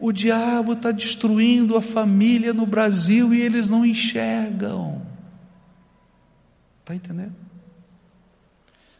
O 0.00 0.10
diabo 0.10 0.72
está 0.72 0.90
destruindo 0.90 1.76
a 1.76 1.82
família 1.82 2.52
no 2.52 2.66
Brasil 2.66 3.32
e 3.32 3.40
eles 3.40 3.70
não 3.70 3.86
enxergam. 3.86 5.06
Está 6.80 6.96
entendendo? 6.96 7.36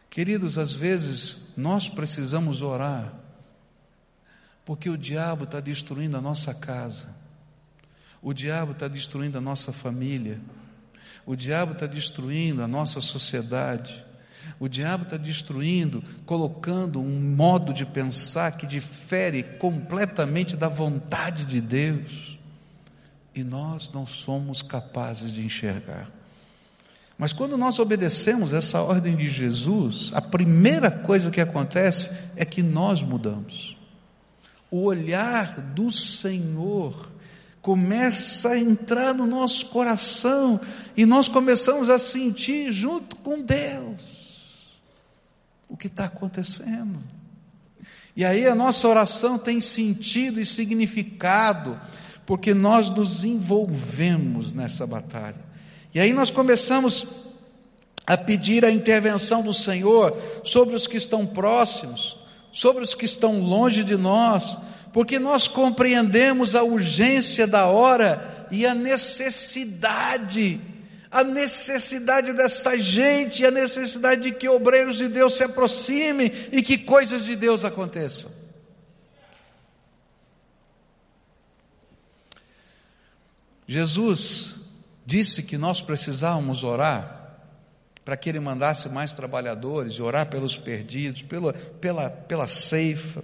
Queridos, 0.09 0.57
às 0.57 0.71
vezes 0.71 1.43
nós 1.55 1.89
precisamos 1.89 2.61
orar, 2.61 3.13
porque 4.63 4.89
o 4.89 4.97
diabo 4.97 5.43
está 5.43 5.59
destruindo 5.59 6.17
a 6.17 6.21
nossa 6.21 6.53
casa, 6.53 7.07
o 8.21 8.33
diabo 8.33 8.71
está 8.71 8.87
destruindo 8.87 9.37
a 9.37 9.41
nossa 9.41 9.71
família, 9.71 10.39
o 11.25 11.35
diabo 11.35 11.73
está 11.73 11.85
destruindo 11.85 12.63
a 12.63 12.67
nossa 12.67 12.99
sociedade, 12.99 14.03
o 14.59 14.67
diabo 14.67 15.03
está 15.03 15.17
destruindo, 15.17 16.03
colocando 16.25 16.99
um 16.99 17.19
modo 17.19 17.73
de 17.73 17.85
pensar 17.85 18.51
que 18.57 18.65
difere 18.65 19.43
completamente 19.43 20.55
da 20.55 20.69
vontade 20.69 21.45
de 21.45 21.59
Deus, 21.61 22.39
e 23.33 23.43
nós 23.43 23.91
não 23.91 24.05
somos 24.05 24.61
capazes 24.61 25.33
de 25.33 25.43
enxergar. 25.43 26.09
Mas 27.17 27.31
quando 27.31 27.57
nós 27.57 27.79
obedecemos 27.79 28.53
essa 28.53 28.81
ordem 28.81 29.15
de 29.15 29.29
Jesus, 29.29 30.11
a 30.13 30.21
primeira 30.21 30.91
coisa 30.91 31.31
que 31.31 31.39
acontece 31.39 32.11
é 32.35 32.43
que 32.43 32.61
nós 32.61 33.01
mudamos. 33.01 33.77
O 34.69 34.83
olhar 34.83 35.61
do 35.61 35.89
Senhor 35.91 37.11
começa 37.61 38.49
a 38.49 38.59
entrar 38.59 39.13
no 39.13 39.25
nosso 39.25 39.67
coração 39.67 40.59
e 40.95 41.05
nós 41.05 41.29
começamos 41.29 41.89
a 41.89 41.97
sentir 41.97 42.71
junto 42.71 43.15
com 43.15 43.41
Deus 43.41 44.77
o 45.69 45.77
que 45.77 45.87
está 45.87 46.05
acontecendo. 46.05 46.99
E 48.15 48.23
aí 48.23 48.45
a 48.45 48.55
nossa 48.55 48.87
oração 48.87 49.37
tem 49.37 49.59
sentido 49.59 50.39
e 50.39 50.45
significado, 50.45 51.79
porque 52.25 52.53
nós 52.53 52.89
nos 52.89 53.23
envolvemos 53.23 54.53
nessa 54.53 54.85
batalha. 54.85 55.54
E 55.95 55.99
aí 56.01 56.11
nós 56.11 56.29
começamos 56.29 57.07
a 58.05 58.17
pedir 58.17 58.65
a 58.65 58.69
intervenção 58.69 59.41
do 59.41 59.53
Senhor 59.53 60.21
sobre 60.43 60.75
os 60.75 60.87
que 60.87 60.97
estão 60.97 61.25
próximos, 61.25 62.17
sobre 62.51 62.83
os 62.83 62.93
que 62.93 63.05
estão 63.05 63.39
longe 63.39 63.81
de 63.81 63.95
nós, 63.95 64.57
porque 64.91 65.17
nós 65.17 65.47
compreendemos 65.47 66.53
a 66.53 66.63
urgência 66.63 67.47
da 67.47 67.67
hora 67.67 68.45
e 68.51 68.67
a 68.67 68.75
necessidade, 68.75 70.59
a 71.09 71.23
necessidade 71.23 72.33
dessa 72.33 72.77
gente, 72.77 73.45
a 73.45 73.51
necessidade 73.51 74.23
de 74.23 74.31
que 74.33 74.49
obreiros 74.49 74.97
de 74.97 75.07
Deus 75.07 75.35
se 75.35 75.45
aproximem 75.45 76.29
e 76.51 76.61
que 76.61 76.77
coisas 76.77 77.23
de 77.23 77.37
Deus 77.37 77.63
aconteçam. 77.63 78.29
Jesus 83.65 84.64
disse 85.05 85.43
que 85.43 85.57
nós 85.57 85.81
precisávamos 85.81 86.63
orar 86.63 87.23
para 88.03 88.15
que 88.15 88.29
Ele 88.29 88.39
mandasse 88.39 88.87
mais 88.87 89.13
trabalhadores, 89.13 89.99
orar 89.99 90.29
pelos 90.29 90.57
perdidos, 90.57 91.23
pela, 91.23 91.53
pela, 91.53 92.09
pela 92.09 92.47
ceifa, 92.47 93.23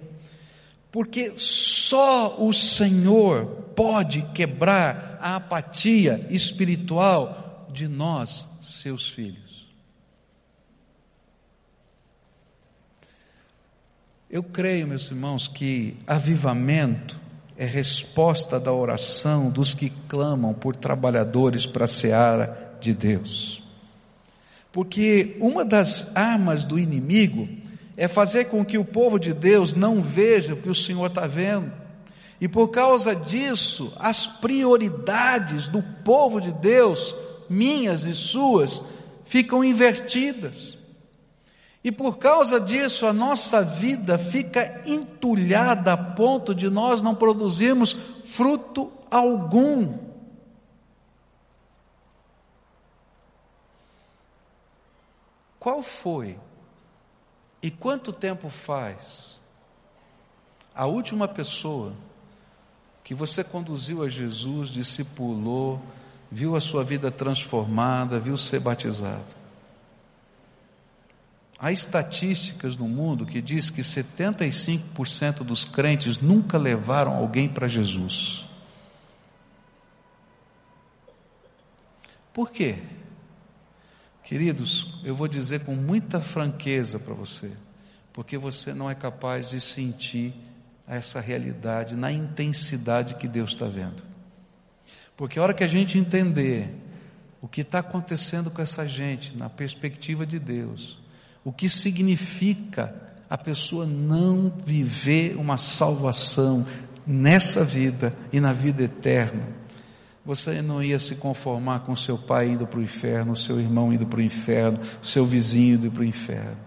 porque 0.90 1.32
só 1.36 2.42
o 2.44 2.52
Senhor 2.52 3.46
pode 3.74 4.22
quebrar 4.34 5.18
a 5.20 5.36
apatia 5.36 6.26
espiritual 6.30 7.68
de 7.72 7.88
nós, 7.88 8.46
seus 8.60 9.08
filhos. 9.08 9.66
Eu 14.28 14.42
creio, 14.42 14.88
meus 14.88 15.10
irmãos, 15.10 15.46
que 15.46 15.96
avivamento 16.06 17.20
é 17.62 17.64
resposta 17.64 18.58
da 18.58 18.72
oração 18.72 19.48
dos 19.48 19.72
que 19.72 19.88
clamam 20.08 20.52
por 20.52 20.74
trabalhadores 20.74 21.64
para 21.64 21.84
a 21.84 21.88
seara 21.88 22.76
de 22.80 22.92
Deus. 22.92 23.62
Porque 24.72 25.36
uma 25.38 25.64
das 25.64 26.04
armas 26.12 26.64
do 26.64 26.76
inimigo 26.76 27.48
é 27.96 28.08
fazer 28.08 28.46
com 28.46 28.64
que 28.64 28.76
o 28.76 28.84
povo 28.84 29.16
de 29.16 29.32
Deus 29.32 29.74
não 29.74 30.02
veja 30.02 30.54
o 30.54 30.56
que 30.56 30.68
o 30.68 30.74
Senhor 30.74 31.06
está 31.06 31.28
vendo. 31.28 31.70
E 32.40 32.48
por 32.48 32.66
causa 32.66 33.14
disso, 33.14 33.92
as 33.96 34.26
prioridades 34.26 35.68
do 35.68 35.84
povo 36.04 36.40
de 36.40 36.50
Deus, 36.50 37.14
minhas 37.48 38.06
e 38.06 38.12
suas, 38.12 38.82
ficam 39.24 39.62
invertidas. 39.62 40.76
E 41.84 41.90
por 41.90 42.18
causa 42.18 42.60
disso, 42.60 43.06
a 43.06 43.12
nossa 43.12 43.64
vida 43.64 44.16
fica 44.16 44.82
entulhada 44.86 45.92
a 45.92 45.96
ponto 45.96 46.54
de 46.54 46.70
nós 46.70 47.02
não 47.02 47.14
produzirmos 47.14 47.96
fruto 48.24 48.92
algum. 49.10 49.98
Qual 55.58 55.82
foi 55.82 56.38
e 57.60 57.70
quanto 57.70 58.12
tempo 58.12 58.48
faz 58.48 59.40
a 60.74 60.86
última 60.86 61.28
pessoa 61.28 61.92
que 63.04 63.14
você 63.14 63.42
conduziu 63.42 64.02
a 64.02 64.08
Jesus, 64.08 64.70
discipulou, 64.70 65.80
viu 66.30 66.56
a 66.56 66.60
sua 66.60 66.82
vida 66.82 67.10
transformada, 67.10 68.18
viu 68.18 68.36
ser 68.38 68.60
batizado? 68.60 69.41
Há 71.62 71.70
estatísticas 71.70 72.76
no 72.76 72.88
mundo 72.88 73.24
que 73.24 73.40
diz 73.40 73.70
que 73.70 73.82
75% 73.82 75.44
dos 75.44 75.64
crentes 75.64 76.18
nunca 76.18 76.58
levaram 76.58 77.14
alguém 77.14 77.48
para 77.48 77.68
Jesus. 77.68 78.44
Por 82.34 82.50
quê? 82.50 82.80
Queridos, 84.24 85.00
eu 85.04 85.14
vou 85.14 85.28
dizer 85.28 85.60
com 85.60 85.76
muita 85.76 86.20
franqueza 86.20 86.98
para 86.98 87.14
você, 87.14 87.52
porque 88.12 88.36
você 88.36 88.74
não 88.74 88.90
é 88.90 88.94
capaz 88.96 89.48
de 89.48 89.60
sentir 89.60 90.34
essa 90.84 91.20
realidade 91.20 91.94
na 91.94 92.10
intensidade 92.10 93.14
que 93.14 93.28
Deus 93.28 93.52
está 93.52 93.66
vendo. 93.66 94.02
Porque 95.16 95.38
a 95.38 95.42
hora 95.44 95.54
que 95.54 95.62
a 95.62 95.68
gente 95.68 95.96
entender 95.96 96.74
o 97.40 97.46
que 97.46 97.60
está 97.60 97.78
acontecendo 97.78 98.50
com 98.50 98.60
essa 98.60 98.84
gente 98.84 99.36
na 99.36 99.48
perspectiva 99.48 100.26
de 100.26 100.40
Deus, 100.40 101.00
o 101.44 101.52
que 101.52 101.68
significa 101.68 102.94
a 103.28 103.38
pessoa 103.38 103.86
não 103.86 104.52
viver 104.64 105.36
uma 105.36 105.56
salvação 105.56 106.66
nessa 107.06 107.64
vida 107.64 108.14
e 108.32 108.40
na 108.40 108.52
vida 108.52 108.82
eterna. 108.82 109.48
Você 110.24 110.62
não 110.62 110.82
ia 110.82 110.98
se 110.98 111.16
conformar 111.16 111.80
com 111.80 111.96
seu 111.96 112.16
pai 112.16 112.50
indo 112.50 112.66
para 112.66 112.78
o 112.78 112.82
inferno, 112.82 113.34
seu 113.34 113.58
irmão 113.58 113.92
indo 113.92 114.06
para 114.06 114.18
o 114.18 114.22
inferno, 114.22 114.78
seu 115.02 115.26
vizinho 115.26 115.76
indo 115.76 115.90
para 115.90 116.02
o 116.02 116.04
inferno. 116.04 116.58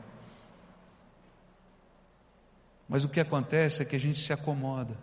Mas 2.90 3.04
o 3.04 3.10
que 3.10 3.20
acontece 3.20 3.82
é 3.82 3.86
que 3.86 3.96
a 3.96 4.00
gente 4.00 4.20
se 4.20 4.34
acomoda. 4.34 4.98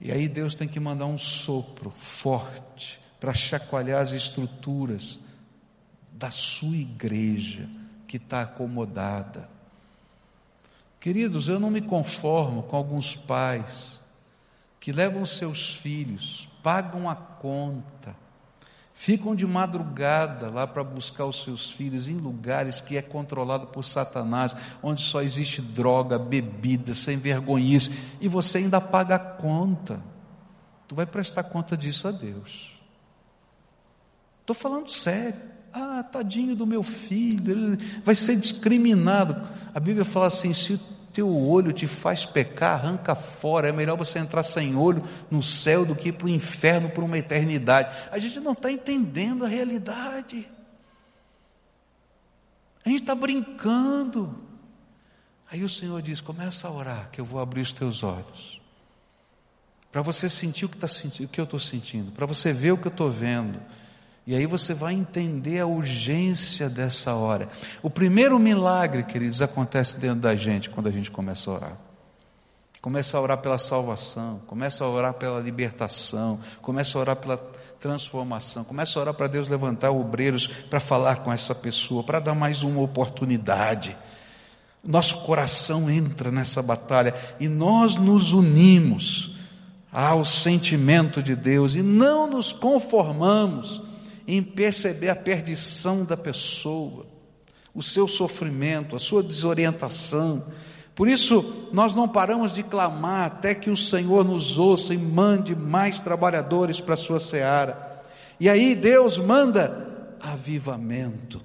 E 0.00 0.10
aí 0.10 0.28
Deus 0.28 0.54
tem 0.54 0.66
que 0.66 0.80
mandar 0.80 1.06
um 1.06 1.16
sopro 1.16 1.90
forte 1.90 3.00
para 3.20 3.32
chacoalhar 3.32 4.02
as 4.02 4.12
estruturas 4.12 5.18
da 6.12 6.30
sua 6.30 6.76
igreja 6.76 7.68
que 8.18 8.24
está 8.24 8.42
acomodada. 8.42 9.48
Queridos, 10.98 11.48
eu 11.48 11.60
não 11.60 11.70
me 11.70 11.82
conformo 11.82 12.62
com 12.62 12.76
alguns 12.76 13.14
pais 13.14 14.00
que 14.80 14.90
levam 14.90 15.26
seus 15.26 15.74
filhos, 15.74 16.48
pagam 16.62 17.10
a 17.10 17.14
conta, 17.14 18.16
ficam 18.94 19.36
de 19.36 19.46
madrugada 19.46 20.48
lá 20.48 20.66
para 20.66 20.82
buscar 20.82 21.26
os 21.26 21.42
seus 21.42 21.70
filhos 21.70 22.08
em 22.08 22.16
lugares 22.16 22.80
que 22.80 22.96
é 22.96 23.02
controlado 23.02 23.66
por 23.66 23.84
Satanás, 23.84 24.56
onde 24.82 25.02
só 25.02 25.20
existe 25.20 25.60
droga, 25.60 26.18
bebida, 26.18 26.94
sem 26.94 27.18
vergonhice, 27.18 27.90
e 28.18 28.28
você 28.28 28.58
ainda 28.58 28.80
paga 28.80 29.16
a 29.16 29.18
conta. 29.18 30.00
Tu 30.88 30.94
vai 30.94 31.04
prestar 31.04 31.44
conta 31.44 31.76
disso 31.76 32.08
a 32.08 32.12
Deus. 32.12 32.80
Estou 34.40 34.56
falando 34.56 34.90
sério. 34.90 35.55
Ah, 35.78 36.02
tadinho 36.02 36.56
do 36.56 36.66
meu 36.66 36.82
filho, 36.82 37.52
ele 37.52 37.76
vai 38.02 38.14
ser 38.14 38.34
discriminado. 38.36 39.46
A 39.74 39.78
Bíblia 39.78 40.06
fala 40.06 40.26
assim: 40.26 40.54
se 40.54 40.72
o 40.72 40.78
teu 41.12 41.30
olho 41.30 41.70
te 41.70 41.86
faz 41.86 42.24
pecar, 42.24 42.80
arranca 42.80 43.14
fora. 43.14 43.68
É 43.68 43.72
melhor 43.72 43.94
você 43.94 44.18
entrar 44.18 44.42
sem 44.42 44.74
olho 44.74 45.02
no 45.30 45.42
céu 45.42 45.84
do 45.84 45.94
que 45.94 46.08
ir 46.08 46.12
para 46.12 46.28
o 46.28 46.30
inferno 46.30 46.88
por 46.88 47.04
uma 47.04 47.18
eternidade. 47.18 47.94
A 48.10 48.18
gente 48.18 48.40
não 48.40 48.52
está 48.52 48.72
entendendo 48.72 49.44
a 49.44 49.48
realidade. 49.48 50.48
A 52.82 52.88
gente 52.88 53.02
está 53.02 53.14
brincando. 53.14 54.34
Aí 55.52 55.62
o 55.62 55.68
Senhor 55.68 56.00
diz: 56.00 56.22
começa 56.22 56.68
a 56.68 56.70
orar, 56.70 57.10
que 57.10 57.20
eu 57.20 57.24
vou 57.26 57.38
abrir 57.38 57.60
os 57.60 57.72
teus 57.72 58.02
olhos. 58.02 58.62
Para 59.92 60.00
você 60.00 60.26
sentir 60.26 60.64
o 60.64 60.70
que, 60.70 60.78
tá 60.78 60.88
sentindo, 60.88 61.26
o 61.26 61.28
que 61.28 61.38
eu 61.38 61.44
estou 61.44 61.60
sentindo, 61.60 62.12
para 62.12 62.24
você 62.24 62.50
ver 62.50 62.72
o 62.72 62.78
que 62.78 62.86
eu 62.86 62.92
estou 62.92 63.10
vendo. 63.10 63.60
E 64.26 64.34
aí 64.34 64.44
você 64.44 64.74
vai 64.74 64.92
entender 64.92 65.60
a 65.60 65.66
urgência 65.66 66.68
dessa 66.68 67.14
hora. 67.14 67.48
O 67.80 67.88
primeiro 67.88 68.38
milagre, 68.40 69.04
queridos, 69.04 69.40
acontece 69.40 69.96
dentro 69.96 70.20
da 70.20 70.34
gente 70.34 70.68
quando 70.68 70.88
a 70.88 70.90
gente 70.90 71.12
começa 71.12 71.48
a 71.48 71.54
orar. 71.54 71.76
Começa 72.82 73.16
a 73.16 73.20
orar 73.20 73.38
pela 73.38 73.58
salvação, 73.58 74.40
começa 74.46 74.84
a 74.84 74.88
orar 74.88 75.14
pela 75.14 75.40
libertação, 75.40 76.40
começa 76.60 76.98
a 76.98 77.00
orar 77.00 77.16
pela 77.16 77.36
transformação, 77.78 78.64
começa 78.64 78.98
a 78.98 79.02
orar 79.02 79.14
para 79.14 79.28
Deus 79.28 79.48
levantar 79.48 79.90
obreiros 79.90 80.46
para 80.46 80.80
falar 80.80 81.16
com 81.16 81.32
essa 81.32 81.54
pessoa, 81.54 82.02
para 82.02 82.18
dar 82.18 82.34
mais 82.34 82.62
uma 82.62 82.80
oportunidade. 82.80 83.96
Nosso 84.84 85.20
coração 85.22 85.88
entra 85.88 86.32
nessa 86.32 86.62
batalha 86.62 87.14
e 87.38 87.48
nós 87.48 87.96
nos 87.96 88.32
unimos 88.32 89.36
ao 89.92 90.24
sentimento 90.24 91.22
de 91.22 91.34
Deus 91.34 91.74
e 91.74 91.82
não 91.82 92.28
nos 92.28 92.52
conformamos 92.52 93.85
em 94.26 94.42
perceber 94.42 95.08
a 95.08 95.16
perdição 95.16 96.04
da 96.04 96.16
pessoa, 96.16 97.06
o 97.74 97.82
seu 97.82 98.08
sofrimento, 98.08 98.96
a 98.96 98.98
sua 98.98 99.22
desorientação, 99.22 100.44
por 100.96 101.08
isso, 101.08 101.68
nós 101.74 101.94
não 101.94 102.08
paramos 102.08 102.54
de 102.54 102.62
clamar 102.62 103.26
até 103.26 103.54
que 103.54 103.68
o 103.68 103.76
Senhor 103.76 104.24
nos 104.24 104.56
ouça 104.56 104.94
e 104.94 104.98
mande 104.98 105.54
mais 105.54 106.00
trabalhadores 106.00 106.80
para 106.80 106.94
a 106.94 106.96
sua 106.96 107.20
seara. 107.20 108.02
E 108.40 108.48
aí 108.48 108.74
Deus 108.74 109.18
manda 109.18 110.16
avivamento. 110.18 111.42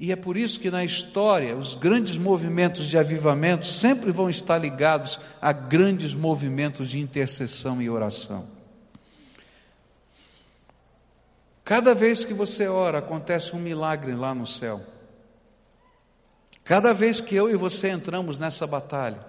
E 0.00 0.10
é 0.10 0.16
por 0.16 0.38
isso 0.38 0.58
que 0.58 0.70
na 0.70 0.82
história 0.86 1.54
os 1.54 1.74
grandes 1.74 2.16
movimentos 2.16 2.88
de 2.88 2.96
avivamento 2.96 3.66
sempre 3.66 4.10
vão 4.10 4.30
estar 4.30 4.56
ligados 4.56 5.20
a 5.40 5.52
grandes 5.52 6.14
movimentos 6.14 6.88
de 6.88 6.98
intercessão 6.98 7.80
e 7.80 7.90
oração. 7.90 8.53
Cada 11.64 11.94
vez 11.94 12.26
que 12.26 12.34
você 12.34 12.68
ora, 12.68 12.98
acontece 12.98 13.56
um 13.56 13.58
milagre 13.58 14.14
lá 14.14 14.34
no 14.34 14.46
céu. 14.46 14.82
Cada 16.62 16.92
vez 16.92 17.22
que 17.22 17.34
eu 17.34 17.48
e 17.48 17.56
você 17.56 17.88
entramos 17.88 18.38
nessa 18.38 18.66
batalha, 18.66 19.24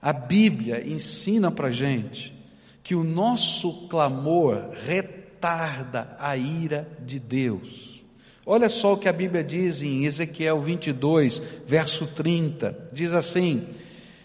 a 0.00 0.12
Bíblia 0.12 0.86
ensina 0.86 1.50
para 1.50 1.70
gente 1.70 2.34
que 2.82 2.94
o 2.94 3.02
nosso 3.02 3.88
clamor 3.88 4.70
retarda 4.84 6.14
a 6.20 6.36
ira 6.36 6.88
de 7.00 7.18
Deus. 7.18 8.04
Olha 8.44 8.68
só 8.68 8.92
o 8.92 8.98
que 8.98 9.08
a 9.08 9.12
Bíblia 9.12 9.42
diz 9.42 9.82
em 9.82 10.04
Ezequiel 10.04 10.60
22, 10.60 11.42
verso 11.66 12.06
30: 12.06 12.90
diz 12.92 13.12
assim: 13.12 13.66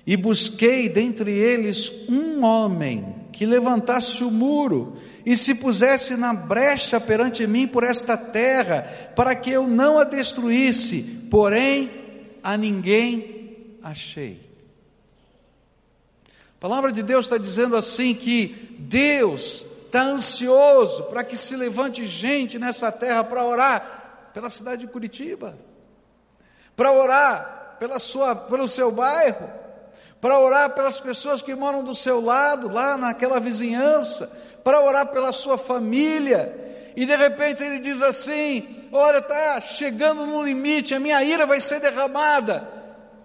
E 0.05 0.17
busquei 0.17 0.89
dentre 0.89 1.31
eles 1.31 1.91
um 2.09 2.43
homem 2.43 3.20
que 3.41 3.45
levantasse 3.47 4.23
o 4.23 4.29
muro 4.29 4.97
e 5.25 5.35
se 5.35 5.55
pusesse 5.55 6.15
na 6.15 6.31
brecha 6.31 7.01
perante 7.01 7.47
mim 7.47 7.67
por 7.67 7.83
esta 7.83 8.15
terra, 8.15 8.83
para 9.15 9.35
que 9.35 9.49
eu 9.49 9.65
não 9.65 9.97
a 9.97 10.03
destruísse, 10.03 11.01
porém 11.31 11.89
a 12.43 12.55
ninguém 12.55 13.79
achei. 13.81 14.47
A 16.55 16.59
palavra 16.59 16.91
de 16.91 17.01
Deus 17.01 17.25
está 17.25 17.39
dizendo 17.39 17.75
assim 17.75 18.13
que 18.13 18.77
Deus 18.77 19.65
está 19.87 20.03
ansioso 20.03 21.05
para 21.05 21.23
que 21.23 21.35
se 21.35 21.55
levante 21.55 22.05
gente 22.05 22.59
nessa 22.59 22.91
terra 22.91 23.23
para 23.23 23.43
orar 23.43 24.29
pela 24.35 24.51
cidade 24.51 24.85
de 24.85 24.91
Curitiba, 24.91 25.57
para 26.75 26.91
orar 26.91 27.77
pela 27.79 27.97
sua, 27.97 28.35
pelo 28.35 28.67
seu 28.67 28.91
bairro, 28.91 29.49
para 30.21 30.39
orar 30.39 30.69
pelas 30.69 30.99
pessoas 30.99 31.41
que 31.41 31.55
moram 31.55 31.83
do 31.83 31.95
seu 31.95 32.21
lado, 32.21 32.69
lá 32.69 32.95
naquela 32.95 33.39
vizinhança, 33.39 34.31
para 34.63 34.79
orar 34.79 35.07
pela 35.07 35.33
sua 35.33 35.57
família, 35.57 36.93
e 36.95 37.07
de 37.07 37.15
repente 37.15 37.63
ele 37.63 37.79
diz 37.79 37.99
assim: 38.03 38.87
Olha, 38.91 39.17
está 39.17 39.59
chegando 39.59 40.27
no 40.27 40.43
limite, 40.43 40.93
a 40.93 40.99
minha 40.99 41.23
ira 41.23 41.47
vai 41.47 41.59
ser 41.59 41.79
derramada. 41.79 42.79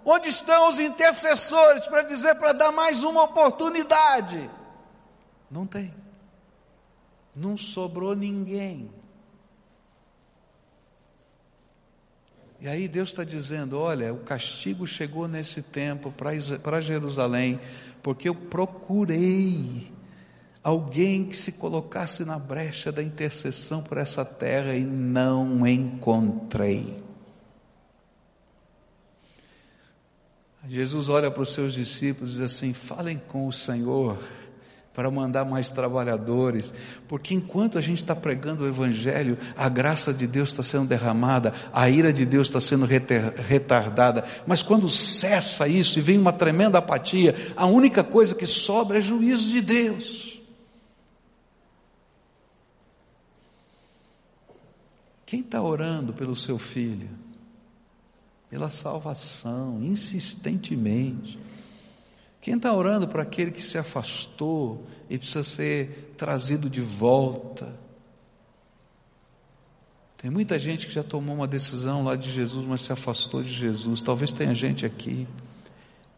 Onde 0.04 0.28
estão 0.28 0.68
os 0.68 0.78
intercessores 0.78 1.84
para 1.86 2.02
dizer 2.02 2.36
para 2.36 2.52
dar 2.52 2.70
mais 2.70 3.02
uma 3.02 3.24
oportunidade? 3.24 4.48
Não 5.50 5.66
tem. 5.66 5.92
Não 7.34 7.56
sobrou 7.56 8.14
ninguém. 8.14 8.88
E 12.66 12.68
aí 12.68 12.88
Deus 12.88 13.10
está 13.10 13.22
dizendo: 13.22 13.78
olha, 13.78 14.12
o 14.12 14.18
castigo 14.18 14.88
chegou 14.88 15.28
nesse 15.28 15.62
tempo 15.62 16.12
para 16.12 16.80
Jerusalém, 16.80 17.60
porque 18.02 18.28
eu 18.28 18.34
procurei 18.34 19.92
alguém 20.64 21.26
que 21.26 21.36
se 21.36 21.52
colocasse 21.52 22.24
na 22.24 22.40
brecha 22.40 22.90
da 22.90 23.00
intercessão 23.00 23.84
por 23.84 23.98
essa 23.98 24.24
terra 24.24 24.74
e 24.74 24.84
não 24.84 25.64
encontrei. 25.64 26.96
Jesus 30.66 31.08
olha 31.08 31.30
para 31.30 31.44
os 31.44 31.54
seus 31.54 31.72
discípulos 31.72 32.32
e 32.32 32.40
diz 32.40 32.42
assim: 32.42 32.72
falem 32.72 33.16
com 33.16 33.46
o 33.46 33.52
Senhor 33.52 34.18
para 34.96 35.10
mandar 35.10 35.44
mais 35.44 35.70
trabalhadores, 35.70 36.72
porque 37.06 37.34
enquanto 37.34 37.76
a 37.76 37.82
gente 37.82 37.98
está 37.98 38.16
pregando 38.16 38.64
o 38.64 38.66
Evangelho, 38.66 39.36
a 39.54 39.68
graça 39.68 40.10
de 40.10 40.26
Deus 40.26 40.48
está 40.48 40.62
sendo 40.62 40.86
derramada, 40.86 41.52
a 41.70 41.86
ira 41.90 42.10
de 42.10 42.24
Deus 42.24 42.48
está 42.48 42.62
sendo 42.62 42.86
retardada, 42.86 44.24
mas 44.46 44.62
quando 44.62 44.88
cessa 44.88 45.68
isso 45.68 45.98
e 45.98 46.02
vem 46.02 46.16
uma 46.16 46.32
tremenda 46.32 46.78
apatia, 46.78 47.34
a 47.54 47.66
única 47.66 48.02
coisa 48.02 48.34
que 48.34 48.46
sobra 48.46 48.96
é 48.96 49.00
juízo 49.02 49.50
de 49.50 49.60
Deus. 49.60 50.40
Quem 55.26 55.40
está 55.40 55.60
orando 55.60 56.14
pelo 56.14 56.34
seu 56.34 56.56
filho? 56.56 57.10
Pela 58.48 58.70
salvação, 58.70 59.82
insistentemente. 59.82 61.38
Quem 62.46 62.54
está 62.54 62.72
orando 62.72 63.08
para 63.08 63.24
aquele 63.24 63.50
que 63.50 63.60
se 63.60 63.76
afastou 63.76 64.86
e 65.10 65.18
precisa 65.18 65.42
ser 65.42 66.14
trazido 66.16 66.70
de 66.70 66.80
volta? 66.80 67.74
Tem 70.16 70.30
muita 70.30 70.56
gente 70.56 70.86
que 70.86 70.92
já 70.92 71.02
tomou 71.02 71.34
uma 71.34 71.48
decisão 71.48 72.04
lá 72.04 72.14
de 72.14 72.30
Jesus, 72.30 72.64
mas 72.64 72.82
se 72.82 72.92
afastou 72.92 73.42
de 73.42 73.50
Jesus. 73.50 74.00
Talvez 74.00 74.30
tenha 74.30 74.54
gente 74.54 74.86
aqui. 74.86 75.26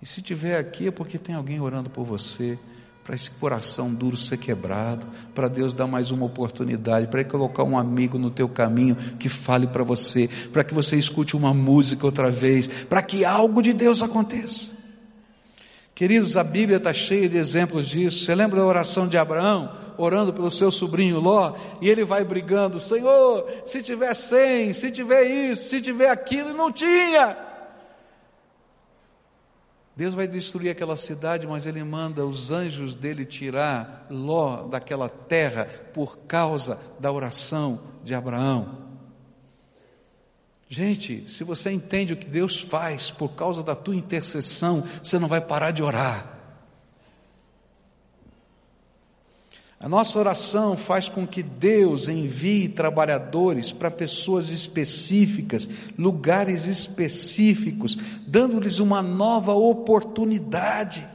E 0.03 0.07
se 0.07 0.21
tiver 0.21 0.59
aqui 0.59 0.89
é 0.89 0.91
porque 0.91 1.17
tem 1.17 1.35
alguém 1.35 1.63
orando 1.63 1.89
por 1.89 2.05
você 2.05 2.59
para 3.03 3.15
esse 3.15 3.31
coração 3.31 3.95
duro 3.95 4.19
ser 4.19 4.37
quebrado, 4.37 5.07
para 5.35 5.49
Deus 5.49 5.73
dar 5.73 5.87
mais 5.87 6.11
uma 6.11 6.27
oportunidade, 6.27 7.07
para 7.07 7.25
colocar 7.25 7.65
um 7.65 7.79
amigo 7.79 8.19
no 8.19 8.31
teu 8.31 8.51
caminho 8.51 8.97
que 9.19 9.31
fale 9.31 9.67
para 9.67 9.83
você, 9.83 10.29
para 10.53 10.63
que 10.63 10.75
você 10.75 10.99
escute 10.99 11.35
uma 11.35 11.55
música 11.55 12.05
outra 12.05 12.31
vez, 12.31 12.67
para 12.85 13.01
que 13.01 13.25
algo 13.25 13.63
de 13.63 13.73
Deus 13.73 14.03
aconteça. 14.03 14.77
Queridos, 15.99 16.37
a 16.37 16.45
Bíblia 16.45 16.77
está 16.77 16.93
cheia 16.93 17.29
de 17.29 17.37
exemplos 17.37 17.89
disso. 17.89 18.25
Você 18.25 18.33
lembra 18.33 18.61
da 18.61 18.65
oração 18.65 19.09
de 19.09 19.19
Abraão, 19.19 19.77
orando 19.97 20.33
pelo 20.33 20.49
seu 20.49 20.71
sobrinho 20.71 21.19
Ló, 21.19 21.57
e 21.81 21.89
ele 21.89 22.05
vai 22.05 22.23
brigando: 22.23 22.79
Senhor, 22.79 23.45
se 23.67 23.83
tiver 23.83 24.15
cem, 24.15 24.73
se 24.73 24.93
tiver 24.93 25.25
isso, 25.25 25.69
se 25.69 25.81
tiver 25.81 26.09
aquilo, 26.09 26.51
e 26.51 26.55
não 26.55 26.71
tinha. 26.71 27.37
Deus 29.97 30.15
vai 30.15 30.29
destruir 30.29 30.71
aquela 30.71 30.97
cidade, 30.97 31.49
mas 31.49 31.67
Ele 31.67 31.83
manda 31.83 32.25
os 32.25 32.53
anjos 32.53 32.95
dele 32.95 33.25
tirar 33.27 34.07
Ló 34.09 34.69
daquela 34.69 35.09
terra 35.09 35.67
por 35.93 36.17
causa 36.19 36.79
da 37.01 37.11
oração 37.11 37.81
de 38.05 38.15
Abraão. 38.15 38.88
Gente, 40.71 41.25
se 41.29 41.45
você 41.45 41.71
entende 41.71 42.13
o 42.13 42.17
que 42.17 42.27
Deus 42.27 42.61
faz 42.61 43.11
por 43.11 43.31
causa 43.31 43.63
da 43.63 43.75
tua 43.75 43.97
intercessão, 43.97 44.85
você 45.03 45.19
não 45.19 45.27
vai 45.27 45.41
parar 45.41 45.71
de 45.71 45.83
orar. 45.83 46.39
A 49.81 49.89
nossa 49.89 50.19
oração 50.19 50.77
faz 50.77 51.09
com 51.09 51.27
que 51.27 51.43
Deus 51.43 52.09
envie 52.09 52.69
trabalhadores 52.69 53.71
para 53.71 53.91
pessoas 53.91 54.51
específicas, 54.51 55.71
lugares 55.97 56.67
específicos, 56.67 57.97
dando-lhes 58.27 58.81
uma 58.81 59.01
nova 59.01 59.53
oportunidade. 59.55 61.07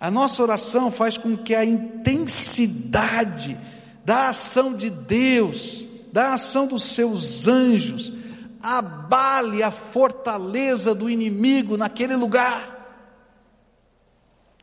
A 0.00 0.10
nossa 0.10 0.42
oração 0.42 0.90
faz 0.90 1.18
com 1.18 1.36
que 1.36 1.54
a 1.54 1.64
intensidade 1.64 3.56
da 4.02 4.30
ação 4.30 4.74
de 4.74 4.88
Deus, 4.88 5.86
da 6.10 6.32
ação 6.32 6.66
dos 6.66 6.84
seus 6.84 7.46
anjos, 7.46 8.12
abale 8.62 9.62
a 9.62 9.70
fortaleza 9.70 10.94
do 10.94 11.10
inimigo 11.10 11.76
naquele 11.76 12.16
lugar. 12.16 12.80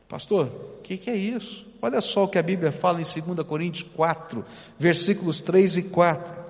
Pastor, 0.08 0.46
o 0.78 0.82
que, 0.82 0.96
que 0.96 1.10
é 1.10 1.16
isso? 1.16 1.66
Olha 1.82 2.00
só 2.00 2.24
o 2.24 2.28
que 2.28 2.38
a 2.38 2.42
Bíblia 2.42 2.72
fala 2.72 3.00
em 3.00 3.04
2 3.04 3.46
Coríntios 3.46 3.88
4, 3.94 4.44
versículos 4.78 5.40
3 5.40 5.76
e 5.78 5.82
4. 5.84 6.40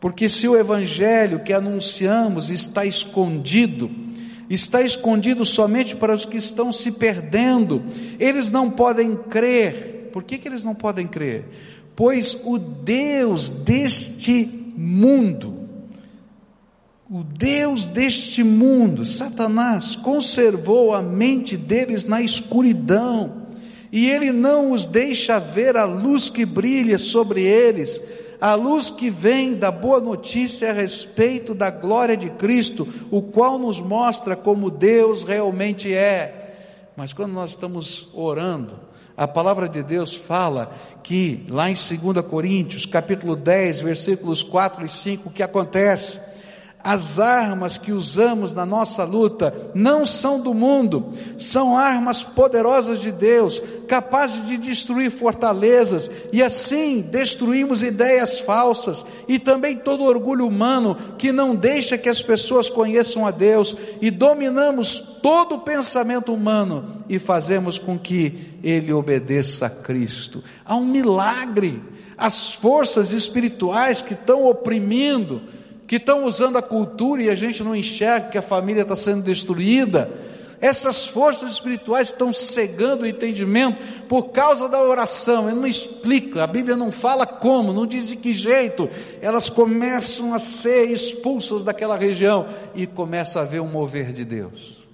Porque 0.00 0.28
se 0.28 0.46
o 0.46 0.56
evangelho 0.56 1.40
que 1.40 1.52
anunciamos 1.52 2.50
está 2.50 2.84
escondido, 2.84 3.90
está 4.48 4.82
escondido 4.82 5.44
somente 5.44 5.96
para 5.96 6.14
os 6.14 6.24
que 6.24 6.36
estão 6.36 6.72
se 6.72 6.92
perdendo. 6.92 7.84
Eles 8.18 8.50
não 8.50 8.70
podem 8.70 9.16
crer. 9.16 10.10
Por 10.12 10.22
que, 10.22 10.38
que 10.38 10.48
eles 10.48 10.64
não 10.64 10.74
podem 10.74 11.06
crer? 11.06 11.44
Pois 11.96 12.38
o 12.44 12.58
Deus 12.58 13.48
deste 13.48 14.44
mundo, 14.76 15.57
o 17.10 17.24
Deus 17.24 17.86
deste 17.86 18.42
mundo, 18.44 19.04
Satanás, 19.06 19.96
conservou 19.96 20.94
a 20.94 21.00
mente 21.00 21.56
deles 21.56 22.04
na 22.04 22.20
escuridão, 22.20 23.48
e 23.90 24.10
ele 24.10 24.30
não 24.30 24.72
os 24.72 24.84
deixa 24.84 25.38
ver 25.38 25.74
a 25.78 25.84
luz 25.84 26.28
que 26.28 26.44
brilha 26.44 26.98
sobre 26.98 27.42
eles, 27.42 28.02
a 28.38 28.54
luz 28.54 28.90
que 28.90 29.08
vem 29.08 29.54
da 29.54 29.70
boa 29.70 30.00
notícia 30.00 30.70
a 30.70 30.74
respeito 30.74 31.54
da 31.54 31.70
glória 31.70 32.14
de 32.14 32.28
Cristo, 32.30 32.86
o 33.10 33.22
qual 33.22 33.58
nos 33.58 33.80
mostra 33.80 34.36
como 34.36 34.70
Deus 34.70 35.24
realmente 35.24 35.92
é. 35.92 36.90
Mas 36.94 37.14
quando 37.14 37.32
nós 37.32 37.50
estamos 37.50 38.06
orando, 38.12 38.78
a 39.16 39.26
palavra 39.26 39.66
de 39.66 39.82
Deus 39.82 40.14
fala 40.14 40.72
que 41.02 41.46
lá 41.48 41.70
em 41.70 41.74
2 41.74 42.24
Coríntios, 42.26 42.84
capítulo 42.84 43.34
10, 43.34 43.80
versículos 43.80 44.42
4 44.42 44.84
e 44.84 44.88
5, 44.88 45.28
o 45.28 45.32
que 45.32 45.42
acontece? 45.42 46.20
As 46.82 47.18
armas 47.18 47.76
que 47.76 47.92
usamos 47.92 48.54
na 48.54 48.64
nossa 48.64 49.02
luta 49.02 49.72
não 49.74 50.06
são 50.06 50.40
do 50.40 50.54
mundo, 50.54 51.12
são 51.36 51.76
armas 51.76 52.22
poderosas 52.22 53.00
de 53.00 53.10
Deus, 53.10 53.60
capazes 53.88 54.46
de 54.46 54.56
destruir 54.56 55.10
fortalezas, 55.10 56.08
e 56.32 56.40
assim 56.40 57.00
destruímos 57.00 57.82
ideias 57.82 58.38
falsas 58.38 59.04
e 59.26 59.40
também 59.40 59.76
todo 59.76 60.04
orgulho 60.04 60.46
humano 60.46 60.96
que 61.18 61.32
não 61.32 61.56
deixa 61.56 61.98
que 61.98 62.08
as 62.08 62.22
pessoas 62.22 62.70
conheçam 62.70 63.26
a 63.26 63.32
Deus, 63.32 63.76
e 64.00 64.08
dominamos 64.10 65.00
todo 65.20 65.56
o 65.56 65.60
pensamento 65.60 66.32
humano 66.32 67.02
e 67.08 67.18
fazemos 67.18 67.76
com 67.76 67.98
que 67.98 68.54
ele 68.62 68.92
obedeça 68.92 69.66
a 69.66 69.70
Cristo. 69.70 70.44
Há 70.64 70.76
um 70.76 70.86
milagre. 70.86 71.82
As 72.16 72.52
forças 72.52 73.12
espirituais 73.12 74.02
que 74.02 74.12
estão 74.12 74.44
oprimindo, 74.46 75.40
que 75.88 75.96
estão 75.96 76.26
usando 76.26 76.58
a 76.58 76.62
cultura 76.62 77.22
e 77.22 77.30
a 77.30 77.34
gente 77.34 77.64
não 77.64 77.74
enxerga 77.74 78.28
que 78.28 78.36
a 78.36 78.42
família 78.42 78.82
está 78.82 78.94
sendo 78.94 79.22
destruída. 79.22 80.12
Essas 80.60 81.06
forças 81.06 81.52
espirituais 81.52 82.08
estão 82.08 82.30
cegando 82.30 83.04
o 83.04 83.06
entendimento 83.06 83.80
por 84.06 84.24
causa 84.24 84.68
da 84.68 84.82
oração. 84.82 85.48
Ele 85.48 85.58
não 85.58 85.66
explica, 85.66 86.44
a 86.44 86.46
Bíblia 86.46 86.76
não 86.76 86.92
fala 86.92 87.24
como, 87.24 87.72
não 87.72 87.86
diz 87.86 88.08
de 88.08 88.16
que 88.16 88.34
jeito. 88.34 88.90
Elas 89.22 89.48
começam 89.48 90.34
a 90.34 90.38
ser 90.38 90.90
expulsas 90.90 91.64
daquela 91.64 91.96
região 91.96 92.46
e 92.74 92.86
começa 92.86 93.38
a 93.38 93.42
haver 93.42 93.62
um 93.62 93.68
mover 93.68 94.12
de 94.12 94.26
Deus. 94.26 94.86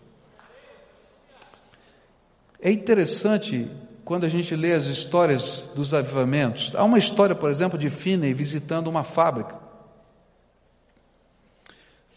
É 2.63 2.71
interessante 2.71 3.69
quando 4.05 4.25
a 4.25 4.29
gente 4.29 4.55
lê 4.55 4.75
as 4.75 4.85
histórias 4.85 5.65
dos 5.75 5.93
avivamentos. 5.93 6.73
Há 6.77 6.85
uma 6.85 7.01
história, 7.01 7.35
por 7.35 7.51
exemplo, 7.51 7.77
de 7.77 7.91
Finney 7.91 8.33
visitando 8.33 8.87
uma 8.87 9.03
fábrica. 9.03 9.64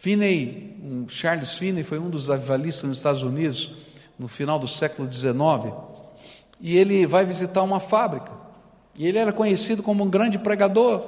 Finney, 0.07 0.79
um 0.81 1.09
Charles 1.09 1.57
Finney 1.57 1.83
foi 1.83 1.99
um 1.99 2.09
dos 2.09 2.29
avivalistas 2.29 2.85
nos 2.85 2.95
Estados 2.95 3.23
Unidos 3.23 3.73
no 4.17 4.29
final 4.29 4.57
do 4.57 4.65
século 4.65 5.11
XIX 5.11 5.73
e 6.61 6.77
ele 6.77 7.05
vai 7.05 7.25
visitar 7.25 7.61
uma 7.61 7.81
fábrica. 7.81 8.31
E 8.95 9.05
ele 9.05 9.17
era 9.17 9.33
conhecido 9.33 9.83
como 9.83 10.05
um 10.05 10.09
grande 10.09 10.39
pregador. 10.39 11.03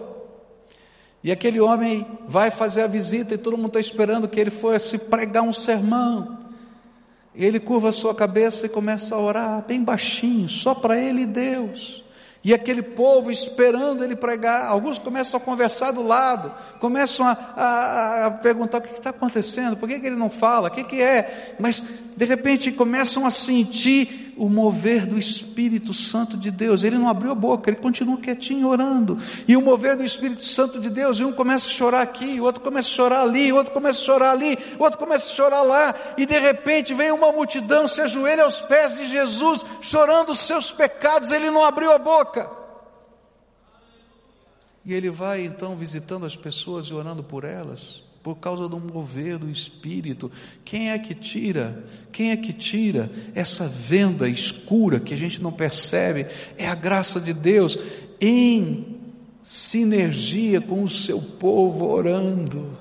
E 1.23 1.31
aquele 1.31 1.61
homem 1.61 2.05
vai 2.27 2.51
fazer 2.51 2.81
a 2.81 2.87
visita 2.87 3.35
e 3.35 3.37
todo 3.37 3.55
mundo 3.55 3.67
está 3.67 3.79
esperando 3.79 4.27
que 4.27 4.37
ele 4.37 4.51
fosse 4.51 4.97
pregar 4.97 5.43
um 5.43 5.53
sermão. 5.53 6.37
E 7.33 7.45
ele 7.45 7.57
curva 7.57 7.87
a 7.87 7.93
sua 7.93 8.13
cabeça 8.13 8.65
e 8.65 8.69
começa 8.69 9.15
a 9.15 9.17
orar 9.17 9.65
bem 9.65 9.81
baixinho 9.81 10.49
só 10.49 10.75
para 10.75 10.99
ele 10.99 11.21
e 11.21 11.25
Deus 11.25 12.03
e 12.43 12.53
aquele 12.53 12.81
povo 12.81 13.29
esperando 13.29 14.03
ele 14.03 14.15
pregar, 14.15 14.65
alguns 14.65 14.97
começam 14.97 15.37
a 15.37 15.43
conversar 15.43 15.91
do 15.91 16.01
lado, 16.01 16.53
começam 16.79 17.25
a, 17.25 17.31
a, 17.31 18.25
a 18.27 18.31
perguntar 18.31 18.77
o 18.77 18.81
que 18.81 18.93
está 18.93 19.09
acontecendo, 19.09 19.75
por 19.75 19.89
que, 19.89 19.99
que 19.99 20.07
ele 20.07 20.15
não 20.15 20.29
fala, 20.29 20.69
o 20.69 20.71
que, 20.71 20.83
que 20.83 21.01
é, 21.01 21.55
mas 21.59 21.83
de 22.15 22.25
repente 22.25 22.71
começam 22.71 23.25
a 23.25 23.31
sentir 23.31 24.28
o 24.39 24.49
mover 24.49 25.05
do 25.05 25.19
Espírito 25.19 25.93
Santo 25.93 26.37
de 26.37 26.49
Deus. 26.49 26.81
Ele 26.81 26.97
não 26.97 27.09
abriu 27.09 27.31
a 27.31 27.35
boca, 27.35 27.69
ele 27.69 27.77
continua 27.77 28.17
quietinho 28.17 28.69
orando. 28.69 29.17
E 29.45 29.57
o 29.57 29.61
mover 29.61 29.97
do 29.97 30.03
Espírito 30.03 30.45
Santo 30.45 30.79
de 30.79 30.89
Deus, 30.89 31.19
e 31.19 31.25
um 31.25 31.33
começa 31.33 31.67
a 31.67 31.69
chorar 31.69 32.01
aqui, 32.01 32.39
o 32.39 32.45
outro 32.45 32.63
começa 32.63 32.87
a 32.87 32.91
chorar 32.91 33.21
ali, 33.21 33.51
o 33.51 33.57
outro 33.57 33.73
começa 33.73 33.99
a 33.99 34.05
chorar 34.05 34.31
ali, 34.31 34.57
o 34.79 34.83
outro 34.83 34.97
começa 34.97 35.31
a 35.31 35.35
chorar 35.35 35.61
lá, 35.61 35.93
e 36.17 36.25
de 36.25 36.39
repente 36.39 36.93
vem 36.93 37.11
uma 37.11 37.31
multidão, 37.31 37.87
se 37.87 38.01
ajoelha 38.01 38.43
aos 38.43 38.61
pés 38.61 38.95
de 38.95 39.05
Jesus, 39.05 39.65
chorando 39.81 40.29
os 40.29 40.39
seus 40.39 40.71
pecados, 40.71 41.31
ele 41.31 41.51
não 41.51 41.63
abriu 41.63 41.91
a 41.91 41.99
boca. 41.99 42.49
E 44.85 44.93
ele 44.93 45.09
vai 45.09 45.43
então 45.43 45.75
visitando 45.75 46.25
as 46.25 46.35
pessoas 46.35 46.87
e 46.87 46.93
orando 46.93 47.21
por 47.21 47.43
elas 47.43 48.08
por 48.21 48.35
causa 48.35 48.67
do 48.67 48.79
mover 48.79 49.37
do 49.37 49.49
Espírito. 49.49 50.31
Quem 50.63 50.91
é 50.91 50.99
que 50.99 51.13
tira? 51.13 51.85
Quem 52.11 52.31
é 52.31 52.37
que 52.37 52.53
tira 52.53 53.11
essa 53.33 53.67
venda 53.67 54.27
escura 54.27 54.99
que 54.99 55.13
a 55.13 55.17
gente 55.17 55.41
não 55.41 55.51
percebe? 55.51 56.27
É 56.57 56.67
a 56.67 56.75
graça 56.75 57.19
de 57.19 57.33
Deus 57.33 57.79
em 58.19 58.97
sinergia 59.43 60.61
com 60.61 60.83
o 60.83 60.89
seu 60.89 61.21
povo 61.21 61.87
orando. 61.87 62.77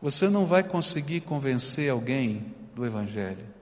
Você 0.00 0.28
não 0.28 0.46
vai 0.46 0.62
conseguir 0.62 1.22
convencer 1.22 1.90
alguém 1.90 2.54
do 2.74 2.86
Evangelho. 2.86 3.57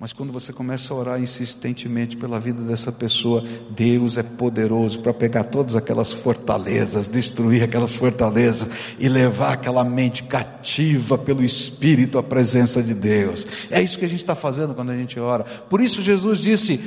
Mas 0.00 0.14
quando 0.14 0.32
você 0.32 0.50
começa 0.50 0.94
a 0.94 0.96
orar 0.96 1.20
insistentemente 1.20 2.16
pela 2.16 2.40
vida 2.40 2.62
dessa 2.62 2.90
pessoa, 2.90 3.44
Deus 3.68 4.16
é 4.16 4.22
poderoso 4.22 5.00
para 5.00 5.12
pegar 5.12 5.44
todas 5.44 5.76
aquelas 5.76 6.10
fortalezas, 6.10 7.06
destruir 7.06 7.62
aquelas 7.62 7.92
fortalezas 7.92 8.96
e 8.98 9.10
levar 9.10 9.52
aquela 9.52 9.84
mente 9.84 10.22
cativa 10.22 11.18
pelo 11.18 11.44
Espírito 11.44 12.16
à 12.16 12.22
presença 12.22 12.82
de 12.82 12.94
Deus. 12.94 13.46
É 13.70 13.82
isso 13.82 13.98
que 13.98 14.06
a 14.06 14.08
gente 14.08 14.20
está 14.20 14.34
fazendo 14.34 14.74
quando 14.74 14.88
a 14.88 14.96
gente 14.96 15.20
ora. 15.20 15.44
Por 15.44 15.82
isso 15.82 16.00
Jesus 16.00 16.38
disse 16.38 16.78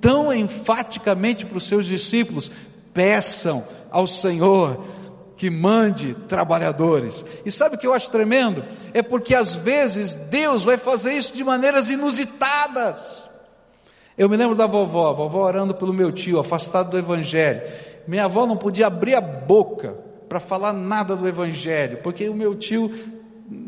tão 0.00 0.32
enfaticamente 0.32 1.44
para 1.44 1.58
os 1.58 1.64
seus 1.64 1.84
discípulos: 1.84 2.50
peçam 2.94 3.64
ao 3.90 4.06
Senhor 4.06 4.82
que 5.42 5.50
mande 5.50 6.14
trabalhadores. 6.28 7.26
E 7.44 7.50
sabe 7.50 7.74
o 7.74 7.78
que 7.80 7.84
eu 7.84 7.92
acho 7.92 8.08
tremendo? 8.08 8.64
É 8.94 9.02
porque 9.02 9.34
às 9.34 9.56
vezes 9.56 10.14
Deus 10.14 10.62
vai 10.62 10.78
fazer 10.78 11.14
isso 11.14 11.34
de 11.34 11.42
maneiras 11.42 11.90
inusitadas. 11.90 13.28
Eu 14.16 14.28
me 14.28 14.36
lembro 14.36 14.54
da 14.54 14.68
vovó, 14.68 15.10
a 15.10 15.12
vovó 15.12 15.44
orando 15.44 15.74
pelo 15.74 15.92
meu 15.92 16.12
tio, 16.12 16.38
afastado 16.38 16.90
do 16.90 16.98
Evangelho. 16.98 17.60
Minha 18.06 18.26
avó 18.26 18.46
não 18.46 18.56
podia 18.56 18.86
abrir 18.86 19.16
a 19.16 19.20
boca 19.20 19.96
para 20.28 20.38
falar 20.38 20.72
nada 20.72 21.16
do 21.16 21.26
Evangelho, 21.26 21.98
porque 22.04 22.28
o 22.28 22.34
meu 22.34 22.54
tio 22.54 22.92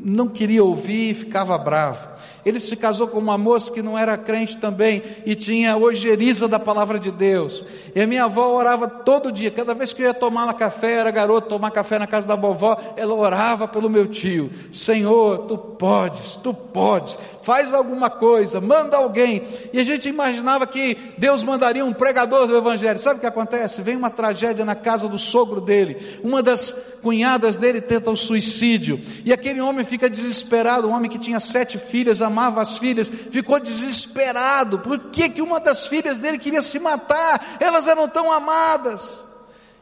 não 0.05 0.29
queria 0.29 0.63
ouvir 0.63 1.11
e 1.11 1.15
ficava 1.15 1.57
bravo. 1.59 2.15
Ele 2.45 2.61
se 2.61 2.77
casou 2.77 3.09
com 3.09 3.19
uma 3.19 3.39
moça 3.39 3.73
que 3.73 3.83
não 3.83 3.97
era 3.97 4.19
crente 4.19 4.59
também 4.59 5.03
e 5.25 5.35
tinha 5.35 5.77
ojeriza 5.77 6.47
da 6.47 6.59
palavra 6.59 6.99
de 6.99 7.11
Deus. 7.11 7.65
E 7.95 8.01
a 8.01 8.07
minha 8.07 8.25
avó 8.25 8.55
orava 8.55 8.87
todo 8.87 9.33
dia, 9.33 9.51
cada 9.51 9.75
vez 9.75 9.93
que 9.93 10.03
eu 10.03 10.07
ia 10.07 10.15
tomar 10.15 10.53
café, 10.55 10.95
era 10.95 11.11
garoto, 11.11 11.49
tomar 11.49 11.71
café 11.71 11.99
na 11.99 12.07
casa 12.07 12.27
da 12.27 12.37
vovó, 12.37 12.77
ela 12.97 13.15
orava 13.15 13.67
pelo 13.67 13.89
meu 13.89 14.07
tio: 14.07 14.51
Senhor, 14.71 15.47
tu 15.47 15.57
podes, 15.57 16.37
tu 16.37 16.53
podes, 16.53 17.19
faz 17.43 17.73
alguma 17.73 18.11
coisa, 18.11 18.61
manda 18.61 18.99
alguém. 18.99 19.43
E 19.73 19.81
a 19.81 19.85
gente 19.85 20.09
imaginava 20.09 20.67
que 20.67 20.99
Deus 21.17 21.43
mandaria 21.43 21.85
um 21.85 21.95
pregador 21.95 22.47
do 22.47 22.57
Evangelho. 22.57 22.99
Sabe 22.99 23.17
o 23.17 23.21
que 23.21 23.27
acontece? 23.27 23.81
Vem 23.81 23.97
uma 23.97 24.11
tragédia 24.11 24.67
na 24.67 24.75
casa 24.75 25.09
do 25.09 25.17
sogro 25.17 25.63
dele, 25.63 26.21
uma 26.23 26.43
das 26.43 26.75
cunhadas 27.01 27.57
dele 27.57 27.81
tenta 27.81 28.11
o 28.11 28.17
suicídio, 28.17 29.01
e 29.25 29.33
aquele 29.33 29.61
homem 29.61 29.74
fica 29.83 30.11
desesperado, 30.11 30.87
um 30.87 30.93
homem 30.93 31.11
que 31.11 31.19
tinha 31.19 31.41
sete 31.41 31.79
filhas, 31.79 32.21
amava 32.21 32.61
as 32.61 32.77
filhas, 32.77 33.09
ficou 33.09 33.59
desesperado. 33.59 34.79
Por 34.81 34.99
que, 35.11 35.31
que 35.31 35.41
uma 35.41 35.59
das 35.59 35.87
filhas 35.87 36.19
dele 36.19 36.37
queria 36.37 36.61
se 36.61 36.79
matar? 36.79 37.57
Elas 37.59 37.89
eram 37.89 38.07
tão 38.07 38.31
amadas. 38.31 39.25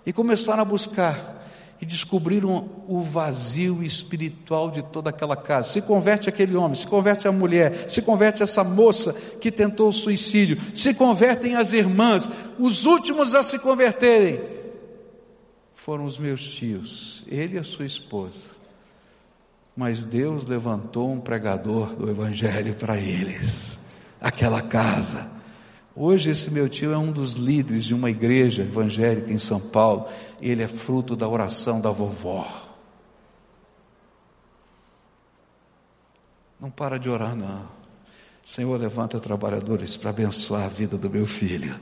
E 0.07 0.13
começaram 0.13 0.63
a 0.63 0.65
buscar 0.65 1.43
e 1.83 1.85
descobriram 1.85 2.71
o 2.87 3.03
vazio 3.03 3.83
espiritual 3.83 4.71
de 4.71 4.83
toda 4.85 5.11
aquela 5.11 5.37
casa. 5.37 5.69
Se 5.69 5.83
converte 5.83 6.29
aquele 6.29 6.55
homem, 6.55 6.77
se 6.77 6.87
converte 6.87 7.27
a 7.27 7.33
mulher, 7.33 7.91
se 7.91 8.01
converte 8.01 8.41
essa 8.41 8.63
moça 8.63 9.13
que 9.41 9.51
tentou 9.51 9.89
o 9.89 9.93
suicídio, 9.93 10.59
se 10.77 10.95
convertem 10.95 11.57
as 11.57 11.73
irmãs. 11.73 12.31
Os 12.57 12.87
últimos 12.87 13.35
a 13.35 13.43
se 13.43 13.59
converterem 13.59 14.41
foram 15.75 16.05
os 16.05 16.17
meus 16.17 16.49
tios, 16.49 17.25
ele 17.27 17.57
e 17.57 17.59
a 17.59 17.65
sua 17.65 17.85
esposa. 17.85 18.52
Mas 19.77 20.05
Deus 20.05 20.47
levantou 20.47 21.11
um 21.11 21.21
pregador 21.21 21.95
do 21.95 22.11
Evangelho 22.11 22.75
para 22.75 22.99
eles, 22.99 23.79
aquela 24.21 24.61
casa. 24.61 25.31
Hoje 25.95 26.31
esse 26.31 26.51
meu 26.51 26.69
tio 26.69 26.93
é 26.93 26.99
um 26.99 27.13
dos 27.13 27.35
líderes 27.35 27.85
de 27.85 27.95
uma 27.95 28.11
igreja 28.11 28.63
evangélica 28.63 29.31
em 29.31 29.39
São 29.39 29.61
Paulo. 29.61 30.09
Ele 30.41 30.63
é 30.63 30.69
fruto 30.69 31.15
da 31.15 31.29
oração 31.29 31.81
da 31.81 31.91
vovó. 31.91 32.47
Não 36.59 36.71
para 36.71 36.99
de 36.99 37.11
orar, 37.11 37.35
não. 37.35 37.69
Senhor, 38.43 38.79
levanta 38.79 39.21
trabalhadores 39.21 39.97
para 39.97 40.11
abençoar 40.11 40.65
a 40.65 40.69
vida 40.69 40.97
do 40.97 41.11
meu 41.11 41.27
filho. 41.27 41.79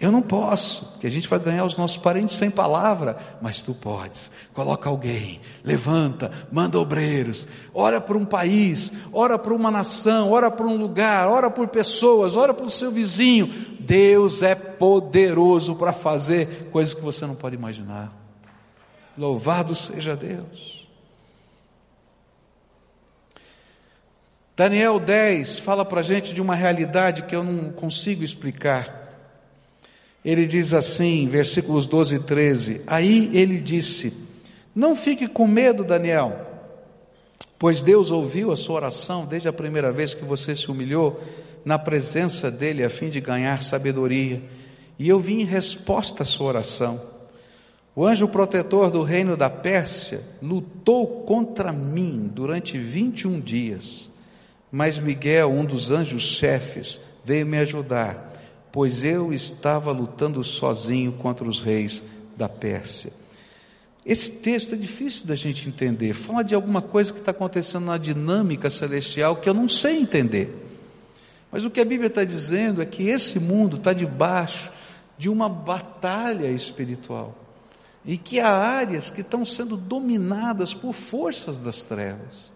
Eu 0.00 0.12
não 0.12 0.22
posso, 0.22 0.84
porque 0.92 1.08
a 1.08 1.10
gente 1.10 1.26
vai 1.26 1.40
ganhar 1.40 1.64
os 1.64 1.76
nossos 1.76 1.96
parentes 1.96 2.36
sem 2.36 2.48
palavra, 2.48 3.16
mas 3.42 3.60
tu 3.60 3.74
podes. 3.74 4.30
Coloca 4.54 4.88
alguém, 4.88 5.40
levanta, 5.64 6.30
manda 6.52 6.78
obreiros, 6.78 7.48
ora 7.74 8.00
por 8.00 8.16
um 8.16 8.24
país, 8.24 8.92
ora 9.12 9.36
por 9.36 9.52
uma 9.52 9.72
nação, 9.72 10.30
ora 10.30 10.52
por 10.52 10.66
um 10.66 10.76
lugar, 10.76 11.26
ora 11.26 11.50
por 11.50 11.66
pessoas, 11.66 12.36
ora 12.36 12.54
pelo 12.54 12.70
seu 12.70 12.92
vizinho. 12.92 13.52
Deus 13.80 14.40
é 14.40 14.54
poderoso 14.54 15.74
para 15.74 15.92
fazer 15.92 16.68
coisas 16.70 16.94
que 16.94 17.02
você 17.02 17.26
não 17.26 17.34
pode 17.34 17.56
imaginar. 17.56 18.12
Louvado 19.16 19.74
seja 19.74 20.14
Deus. 20.14 20.86
Daniel 24.56 25.00
10 25.00 25.58
fala 25.58 25.84
para 25.84 26.00
a 26.00 26.04
gente 26.04 26.32
de 26.32 26.40
uma 26.40 26.54
realidade 26.54 27.22
que 27.22 27.34
eu 27.34 27.42
não 27.42 27.72
consigo 27.72 28.22
explicar. 28.22 28.97
Ele 30.24 30.46
diz 30.46 30.74
assim, 30.74 31.28
versículos 31.28 31.86
12 31.86 32.16
e 32.16 32.18
13: 32.18 32.80
Aí 32.86 33.30
ele 33.32 33.60
disse: 33.60 34.12
Não 34.74 34.94
fique 34.96 35.28
com 35.28 35.46
medo, 35.46 35.84
Daniel, 35.84 36.46
pois 37.58 37.82
Deus 37.82 38.10
ouviu 38.10 38.50
a 38.50 38.56
sua 38.56 38.76
oração 38.76 39.24
desde 39.24 39.48
a 39.48 39.52
primeira 39.52 39.92
vez 39.92 40.14
que 40.14 40.24
você 40.24 40.54
se 40.56 40.70
humilhou 40.70 41.20
na 41.64 41.78
presença 41.78 42.50
dele 42.50 42.84
a 42.84 42.90
fim 42.90 43.08
de 43.08 43.20
ganhar 43.20 43.62
sabedoria, 43.62 44.42
e 44.98 45.08
eu 45.08 45.20
vim 45.20 45.40
em 45.40 45.44
resposta 45.44 46.22
à 46.22 46.26
sua 46.26 46.48
oração. 46.48 47.00
O 47.94 48.06
anjo 48.06 48.28
protetor 48.28 48.90
do 48.90 49.02
reino 49.02 49.36
da 49.36 49.50
Pérsia 49.50 50.22
lutou 50.40 51.24
contra 51.24 51.72
mim 51.72 52.30
durante 52.32 52.78
21 52.78 53.40
dias, 53.40 54.08
mas 54.70 54.98
Miguel, 54.98 55.50
um 55.50 55.64
dos 55.64 55.90
anjos 55.90 56.22
chefes, 56.22 57.00
veio 57.24 57.44
me 57.44 57.58
ajudar 57.58 58.27
pois 58.78 59.02
eu 59.02 59.32
estava 59.32 59.90
lutando 59.90 60.44
sozinho 60.44 61.10
contra 61.10 61.48
os 61.48 61.60
reis 61.60 62.00
da 62.36 62.48
Pérsia. 62.48 63.12
Esse 64.06 64.30
texto 64.30 64.76
é 64.76 64.78
difícil 64.78 65.26
da 65.26 65.34
gente 65.34 65.68
entender. 65.68 66.14
Fala 66.14 66.44
de 66.44 66.54
alguma 66.54 66.80
coisa 66.80 67.12
que 67.12 67.18
está 67.18 67.32
acontecendo 67.32 67.86
na 67.86 67.98
dinâmica 67.98 68.70
celestial 68.70 69.34
que 69.38 69.48
eu 69.48 69.52
não 69.52 69.68
sei 69.68 69.98
entender. 69.98 70.54
Mas 71.50 71.64
o 71.64 71.70
que 71.70 71.80
a 71.80 71.84
Bíblia 71.84 72.06
está 72.06 72.22
dizendo 72.22 72.80
é 72.80 72.86
que 72.86 73.08
esse 73.08 73.40
mundo 73.40 73.78
está 73.78 73.92
debaixo 73.92 74.70
de 75.18 75.28
uma 75.28 75.48
batalha 75.48 76.46
espiritual. 76.46 77.34
E 78.04 78.16
que 78.16 78.38
há 78.38 78.54
áreas 78.54 79.10
que 79.10 79.22
estão 79.22 79.44
sendo 79.44 79.76
dominadas 79.76 80.72
por 80.72 80.92
forças 80.92 81.60
das 81.60 81.82
trevas. 81.82 82.52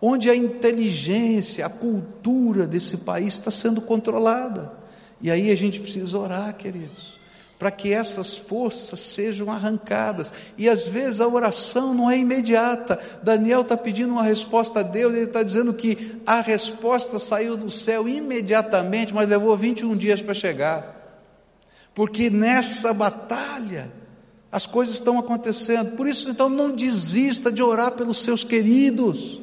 Onde 0.00 0.30
a 0.30 0.36
inteligência, 0.36 1.66
a 1.66 1.68
cultura 1.68 2.64
desse 2.64 2.96
país 2.96 3.34
está 3.34 3.50
sendo 3.50 3.80
controlada. 3.80 4.85
E 5.20 5.30
aí 5.30 5.50
a 5.50 5.56
gente 5.56 5.80
precisa 5.80 6.18
orar, 6.18 6.54
queridos, 6.54 7.16
para 7.58 7.70
que 7.70 7.92
essas 7.92 8.36
forças 8.36 9.00
sejam 9.00 9.50
arrancadas. 9.50 10.30
E 10.58 10.68
às 10.68 10.86
vezes 10.86 11.20
a 11.20 11.26
oração 11.26 11.94
não 11.94 12.10
é 12.10 12.18
imediata. 12.18 12.98
Daniel 13.22 13.62
está 13.62 13.76
pedindo 13.76 14.12
uma 14.12 14.22
resposta 14.22 14.80
a 14.80 14.82
Deus, 14.82 15.14
ele 15.14 15.24
está 15.24 15.42
dizendo 15.42 15.72
que 15.72 16.20
a 16.26 16.40
resposta 16.40 17.18
saiu 17.18 17.56
do 17.56 17.70
céu 17.70 18.08
imediatamente, 18.08 19.14
mas 19.14 19.28
levou 19.28 19.56
21 19.56 19.96
dias 19.96 20.20
para 20.20 20.34
chegar. 20.34 20.94
Porque 21.94 22.28
nessa 22.28 22.92
batalha, 22.92 23.90
as 24.52 24.66
coisas 24.66 24.96
estão 24.96 25.18
acontecendo. 25.18 25.96
Por 25.96 26.06
isso, 26.06 26.28
então, 26.28 26.50
não 26.50 26.70
desista 26.72 27.50
de 27.50 27.62
orar 27.62 27.92
pelos 27.92 28.22
seus 28.22 28.44
queridos. 28.44 29.40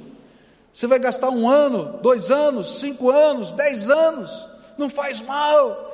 Você 0.71 0.86
vai 0.86 0.99
gastar 0.99 1.31
um 1.31 1.49
ano, 1.49 1.99
dois 2.03 2.29
anos, 2.29 2.79
cinco 2.79 3.09
anos, 3.09 3.51
dez 3.53 3.89
anos 3.89 4.52
não 4.77 4.89
faz 4.89 5.21
mal. 5.21 5.91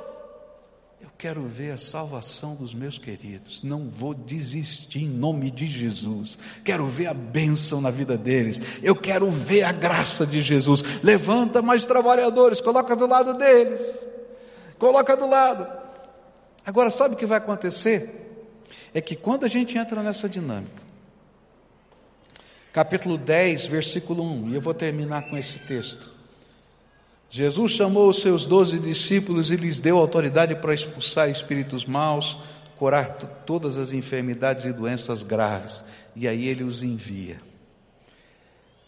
Eu 1.00 1.08
quero 1.16 1.42
ver 1.46 1.72
a 1.72 1.78
salvação 1.78 2.54
dos 2.54 2.74
meus 2.74 2.98
queridos, 2.98 3.62
não 3.62 3.88
vou 3.88 4.12
desistir 4.12 5.04
em 5.04 5.08
nome 5.08 5.50
de 5.50 5.66
Jesus. 5.66 6.38
Quero 6.62 6.86
ver 6.86 7.06
a 7.06 7.14
bênção 7.14 7.80
na 7.80 7.90
vida 7.90 8.18
deles, 8.18 8.60
eu 8.82 8.94
quero 8.94 9.30
ver 9.30 9.62
a 9.62 9.72
graça 9.72 10.26
de 10.26 10.42
Jesus. 10.42 10.82
Levanta 11.02 11.62
mais 11.62 11.86
trabalhadores, 11.86 12.60
coloca 12.60 12.94
do 12.94 13.06
lado 13.06 13.32
deles, 13.34 13.80
coloca 14.78 15.16
do 15.16 15.26
lado. 15.26 15.66
Agora, 16.66 16.90
sabe 16.90 17.14
o 17.14 17.18
que 17.18 17.26
vai 17.26 17.38
acontecer? 17.38 18.18
É 18.92 19.00
que 19.00 19.16
quando 19.16 19.44
a 19.44 19.48
gente 19.48 19.78
entra 19.78 20.02
nessa 20.02 20.28
dinâmica, 20.28 20.82
capítulo 22.72 23.16
10, 23.16 23.66
versículo 23.66 24.22
1, 24.22 24.50
e 24.50 24.54
eu 24.54 24.60
vou 24.60 24.74
terminar 24.74 25.28
com 25.30 25.36
esse 25.36 25.58
texto. 25.60 26.19
Jesus 27.30 27.72
chamou 27.72 28.08
os 28.08 28.20
seus 28.20 28.44
doze 28.44 28.80
discípulos 28.80 29.52
e 29.52 29.56
lhes 29.56 29.78
deu 29.78 29.96
autoridade 29.96 30.56
para 30.56 30.74
expulsar 30.74 31.30
espíritos 31.30 31.84
maus, 31.84 32.36
curar 32.76 33.08
todas 33.46 33.76
as 33.78 33.92
enfermidades 33.92 34.64
e 34.64 34.72
doenças 34.72 35.22
graves. 35.22 35.84
E 36.16 36.26
aí 36.26 36.48
ele 36.48 36.64
os 36.64 36.82
envia. 36.82 37.40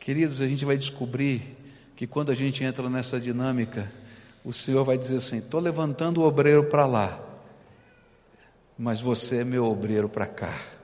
Queridos, 0.01 0.41
a 0.41 0.49
gente 0.49 0.65
vai 0.65 0.77
descobrir 0.77 1.55
que 1.95 2.05
quando 2.05 2.33
a 2.33 2.35
gente 2.35 2.65
entra 2.65 2.91
nessa 2.91 3.21
dinâmica, 3.21 3.89
o 4.45 4.53
Senhor 4.53 4.85
vai 4.85 4.99
dizer 4.99 5.19
assim: 5.19 5.39
estou 5.39 5.61
levantando 5.61 6.21
o 6.21 6.27
obreiro 6.27 6.65
para 6.65 6.85
lá, 6.85 7.21
mas 8.77 9.01
você 9.01 9.37
é 9.37 9.45
meu 9.45 9.67
obreiro 9.67 10.09
para 10.09 10.27
cá. 10.27 10.82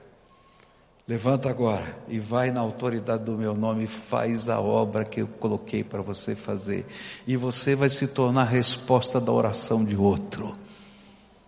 Levanta 1.09 1.49
agora 1.49 1.97
e 2.07 2.21
vai 2.21 2.51
na 2.51 2.61
autoridade 2.61 3.25
do 3.25 3.33
meu 3.33 3.55
nome 3.55 3.87
faz 3.87 4.47
a 4.51 4.61
obra 4.61 5.07
que 5.07 5.23
eu 5.23 5.27
coloquei 5.27 5.83
para 5.83 6.03
você 6.03 6.37
fazer. 6.37 6.85
E 7.27 7.35
você 7.35 7.75
vai 7.75 7.89
se 7.89 8.07
tornar 8.07 8.43
a 8.43 8.45
resposta 8.45 9.19
da 9.19 9.33
oração 9.33 9.83
de 9.83 9.97
outro. 9.97 10.55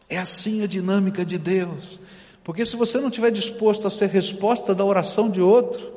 É 0.09 0.17
assim 0.17 0.63
a 0.63 0.67
dinâmica 0.67 1.27
de 1.27 1.37
Deus. 1.37 2.01
Porque 2.43 2.65
se 2.65 2.75
você 2.75 2.99
não 2.99 3.09
estiver 3.09 3.31
disposto 3.31 3.87
a 3.87 3.91
ser 3.91 4.09
resposta 4.09 4.75
da 4.75 4.83
oração 4.83 5.29
de 5.29 5.43
outro, 5.43 5.93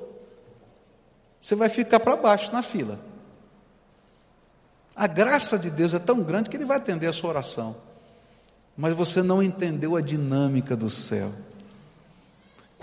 você 1.40 1.56
vai 1.56 1.70
ficar 1.70 2.02
para 2.02 2.18
baixo 2.18 2.52
na 2.52 2.62
fila. 2.62 3.00
A 4.94 5.08
graça 5.08 5.58
de 5.58 5.70
Deus 5.70 5.94
é 5.94 6.00
tão 6.00 6.22
grande 6.22 6.50
que 6.50 6.58
Ele 6.58 6.66
vai 6.66 6.76
atender 6.76 7.08
a 7.08 7.14
sua 7.14 7.30
oração. 7.30 7.78
Mas 8.76 8.94
você 8.94 9.24
não 9.24 9.42
entendeu 9.42 9.96
a 9.96 10.02
dinâmica 10.02 10.76
do 10.76 10.90
céu. 10.90 11.32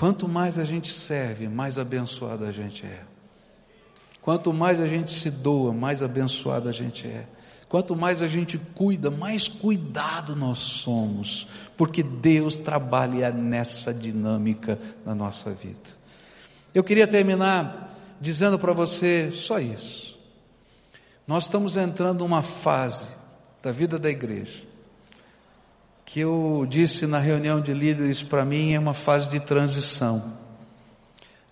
Quanto 0.01 0.27
mais 0.27 0.59
a 0.59 0.65
gente 0.65 0.91
serve, 0.91 1.47
mais 1.47 1.77
abençoado 1.77 2.47
a 2.47 2.51
gente 2.51 2.87
é. 2.87 3.03
Quanto 4.23 4.51
mais 4.51 4.81
a 4.81 4.89
gente 4.89 5.13
se 5.13 5.31
doa, 5.31 5.75
mais 5.75 6.03
abençoado 6.03 6.71
a 6.71 6.73
gente 6.73 7.07
é. 7.07 7.27
Quanto 7.69 7.95
mais 7.95 8.23
a 8.23 8.27
gente 8.27 8.57
cuida, 8.75 9.11
mais 9.11 9.47
cuidado 9.47 10.35
nós 10.35 10.59
somos, 10.59 11.47
porque 11.77 12.03
Deus 12.03 12.57
trabalha 12.57 13.31
nessa 13.31 13.93
dinâmica 13.93 14.79
na 15.05 15.15
nossa 15.15 15.51
vida. 15.51 15.91
Eu 16.75 16.83
queria 16.83 17.07
terminar 17.07 17.95
dizendo 18.19 18.59
para 18.59 18.73
você 18.73 19.31
só 19.31 19.59
isso. 19.59 20.19
Nós 21.27 21.45
estamos 21.45 21.77
entrando 21.77 22.21
numa 22.21 22.41
fase 22.41 23.05
da 23.63 23.71
vida 23.71 23.99
da 23.99 24.09
igreja 24.09 24.70
que 26.11 26.19
eu 26.19 26.67
disse 26.69 27.07
na 27.07 27.21
reunião 27.21 27.61
de 27.61 27.73
líderes 27.73 28.21
para 28.21 28.45
mim 28.45 28.73
é 28.73 28.81
uma 28.81 28.93
fase 28.93 29.31
de 29.31 29.39
transição. 29.39 30.33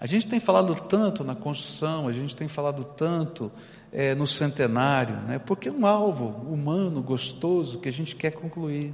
A 0.01 0.05
gente 0.05 0.27
tem 0.27 0.41
falado 0.41 0.75
tanto 0.75 1.23
na 1.23 1.37
construção, 1.37 2.09
a 2.09 2.13
gente 2.13 2.35
tem 2.35 2.49
falado 2.49 2.83
tanto 2.83 3.53
é, 3.93 4.17
no 4.17 4.27
centenário, 4.27 5.15
né? 5.19 5.39
porque 5.39 5.69
é 5.69 5.73
um 5.73 5.87
alvo 5.87 6.27
humano, 6.53 7.01
gostoso, 7.01 7.79
que 7.79 7.89
a 7.89 7.93
gente 7.93 8.17
quer 8.17 8.33
concluir. 8.33 8.93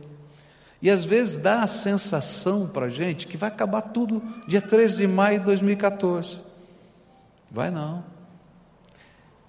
E 0.82 0.90
às 0.90 1.06
vezes 1.06 1.38
dá 1.38 1.62
a 1.62 1.66
sensação 1.66 2.66
para 2.66 2.84
a 2.84 2.90
gente 2.90 3.26
que 3.26 3.38
vai 3.38 3.48
acabar 3.48 3.80
tudo 3.80 4.22
dia 4.46 4.60
13 4.60 4.98
de 4.98 5.06
maio 5.06 5.38
de 5.38 5.46
2014. 5.46 6.40
Vai 7.50 7.70
não. 7.70 8.04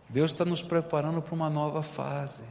Deus 0.08 0.32
está 0.32 0.46
nos 0.46 0.62
preparando 0.62 1.22
para 1.22 1.36
uma 1.36 1.50
nova 1.50 1.84
fase 1.84 2.42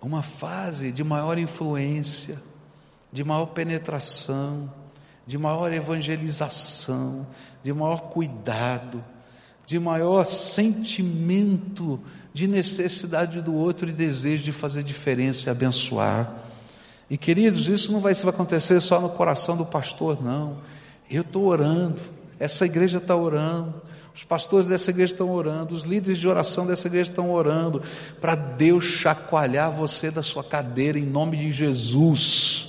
uma 0.00 0.22
fase 0.22 0.92
de 0.92 1.02
maior 1.02 1.38
influência, 1.38 2.40
de 3.12 3.24
maior 3.24 3.46
penetração, 3.46 4.72
de 5.26 5.36
maior 5.36 5.72
evangelização, 5.72 7.26
de 7.62 7.72
maior 7.72 8.02
cuidado, 8.10 9.04
de 9.66 9.78
maior 9.78 10.24
sentimento 10.24 12.00
de 12.32 12.46
necessidade 12.46 13.40
do 13.40 13.54
outro 13.54 13.88
e 13.88 13.92
desejo 13.92 14.44
de 14.44 14.52
fazer 14.52 14.82
diferença 14.82 15.48
e 15.48 15.50
abençoar. 15.50 16.44
E 17.08 17.16
queridos, 17.16 17.66
isso 17.66 17.90
não 17.90 18.00
vai 18.00 18.12
acontecer 18.12 18.80
só 18.80 19.00
no 19.00 19.08
coração 19.08 19.56
do 19.56 19.64
pastor, 19.64 20.22
não. 20.22 20.58
Eu 21.10 21.22
estou 21.22 21.46
orando, 21.46 21.98
essa 22.38 22.66
igreja 22.66 22.98
está 22.98 23.16
orando, 23.16 23.80
os 24.16 24.24
pastores 24.24 24.66
dessa 24.66 24.90
igreja 24.90 25.12
estão 25.12 25.30
orando, 25.30 25.74
os 25.74 25.84
líderes 25.84 26.16
de 26.16 26.26
oração 26.26 26.66
dessa 26.66 26.88
igreja 26.88 27.10
estão 27.10 27.30
orando, 27.30 27.82
para 28.18 28.34
Deus 28.34 28.86
chacoalhar 28.86 29.70
você 29.70 30.10
da 30.10 30.22
sua 30.22 30.42
cadeira 30.42 30.98
em 30.98 31.04
nome 31.04 31.36
de 31.36 31.50
Jesus. 31.50 32.68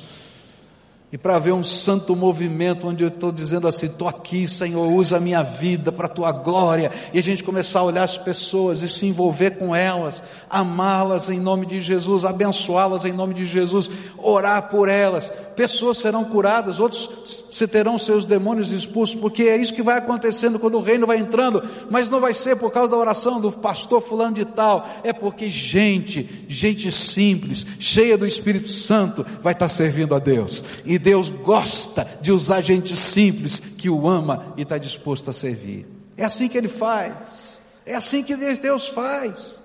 E 1.10 1.18
para 1.18 1.40
ver 1.40 1.54
um 1.54 1.64
santo 1.64 2.14
movimento 2.18 2.86
onde 2.86 3.02
eu 3.02 3.08
estou 3.08 3.32
dizendo 3.32 3.66
assim: 3.66 3.86
estou 3.86 4.10
aqui, 4.10 4.46
Senhor, 4.46 4.92
usa 4.92 5.18
a 5.18 5.20
minha 5.22 5.42
vida 5.42 5.90
para 5.90 6.06
a 6.06 6.10
tua 6.10 6.34
glória, 6.34 6.92
e 7.14 7.20
a 7.20 7.24
gente 7.24 7.46
começar 7.46 7.80
a 7.80 7.84
olhar 7.84 8.04
as 8.04 8.18
pessoas 8.18 8.82
e 8.82 8.90
se 8.90 9.06
envolver 9.06 9.52
com 9.52 9.74
elas, 9.74 10.22
amá-las 10.50 11.30
em 11.30 11.40
nome 11.40 11.66
de 11.66 11.80
Jesus, 11.80 12.26
abençoá-las 12.26 13.06
em 13.06 13.14
nome 13.14 13.34
de 13.34 13.46
Jesus, 13.46 13.90
orar 14.18 14.70
por 14.70 14.90
elas. 14.90 15.32
Pessoas 15.56 15.98
serão 15.98 16.26
curadas, 16.26 16.80
outros 16.80 17.10
se 17.50 17.66
terão 17.66 17.98
seus 17.98 18.26
demônios 18.26 18.72
expulsos, 18.72 19.16
porque 19.16 19.44
é 19.44 19.56
isso 19.56 19.74
que 19.74 19.82
vai 19.82 19.98
acontecendo 19.98 20.60
quando 20.60 20.78
o 20.78 20.82
reino 20.82 21.08
vai 21.08 21.18
entrando, 21.18 21.64
mas 21.90 22.10
não 22.10 22.20
vai 22.20 22.34
ser 22.34 22.58
por 22.58 22.70
causa 22.70 22.90
da 22.90 22.98
oração 22.98 23.40
do 23.40 23.52
pastor 23.52 24.02
fulano 24.02 24.36
de 24.36 24.46
tal, 24.46 24.86
é 25.04 25.14
porque 25.14 25.50
gente, 25.50 26.46
gente 26.50 26.92
simples, 26.92 27.66
cheia 27.80 28.18
do 28.18 28.28
Espírito 28.28 28.70
Santo, 28.70 29.26
vai 29.42 29.54
estar 29.54 29.70
servindo 29.70 30.14
a 30.14 30.20
Deus. 30.20 30.64
E 30.86 30.97
Deus 30.98 31.30
gosta 31.30 32.06
de 32.22 32.32
usar 32.32 32.62
gente 32.62 32.96
simples 32.96 33.60
que 33.60 33.90
o 33.90 34.08
ama 34.08 34.54
e 34.58 34.62
está 34.62 34.78
disposto 34.78 35.30
a 35.30 35.34
servir. 35.34 35.86
É 36.16 36.26
assim 36.26 36.48
que 36.48 36.58
Ele 36.58 36.68
faz. 36.68 37.60
É 37.86 37.96
assim 37.96 38.24
que 38.24 38.36
Deus 38.36 38.88
faz. 38.88 39.62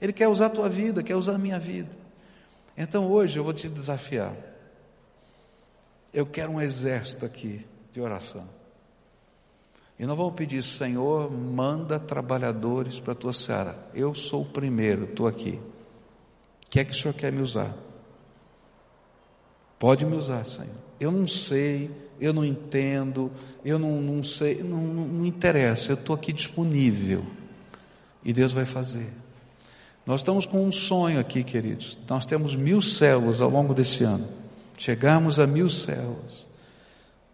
Ele 0.00 0.12
quer 0.12 0.28
usar 0.28 0.46
a 0.46 0.50
tua 0.50 0.68
vida, 0.68 1.02
quer 1.02 1.16
usar 1.16 1.34
a 1.34 1.38
minha 1.38 1.58
vida. 1.58 1.90
Então 2.76 3.10
hoje 3.10 3.38
eu 3.38 3.44
vou 3.44 3.52
te 3.52 3.68
desafiar. 3.68 4.34
Eu 6.12 6.26
quero 6.26 6.52
um 6.52 6.60
exército 6.60 7.26
aqui 7.26 7.66
de 7.92 8.00
oração. 8.00 8.48
E 9.98 10.06
não 10.06 10.14
vamos 10.14 10.34
pedir, 10.34 10.62
Senhor, 10.62 11.30
manda 11.30 11.98
trabalhadores 11.98 13.00
para 13.00 13.12
a 13.12 13.16
tua 13.16 13.32
seara. 13.32 13.76
Eu 13.92 14.14
sou 14.14 14.42
o 14.42 14.46
primeiro, 14.46 15.04
estou 15.04 15.26
aqui. 15.26 15.60
O 16.64 16.70
que 16.70 16.78
é 16.78 16.84
que 16.84 16.92
o 16.92 16.94
Senhor 16.94 17.14
quer 17.14 17.32
me 17.32 17.42
usar? 17.42 17.74
Pode 19.78 20.04
me 20.04 20.16
usar, 20.16 20.44
Senhor. 20.44 20.68
Eu 20.98 21.12
não 21.12 21.28
sei, 21.28 21.90
eu 22.20 22.32
não 22.32 22.44
entendo, 22.44 23.30
eu 23.64 23.78
não, 23.78 24.00
não 24.00 24.22
sei, 24.22 24.62
não, 24.62 24.78
não, 24.78 25.06
não 25.06 25.26
interessa, 25.26 25.92
eu 25.92 25.94
estou 25.94 26.14
aqui 26.14 26.32
disponível. 26.32 27.24
E 28.24 28.32
Deus 28.32 28.52
vai 28.52 28.64
fazer. 28.64 29.08
Nós 30.04 30.20
estamos 30.20 30.46
com 30.46 30.64
um 30.64 30.72
sonho 30.72 31.20
aqui, 31.20 31.44
queridos. 31.44 31.98
Nós 32.08 32.26
temos 32.26 32.56
mil 32.56 32.80
células 32.80 33.40
ao 33.40 33.50
longo 33.50 33.74
desse 33.74 34.02
ano. 34.02 34.28
Chegamos 34.76 35.38
a 35.38 35.46
mil 35.46 35.68
células. 35.68 36.46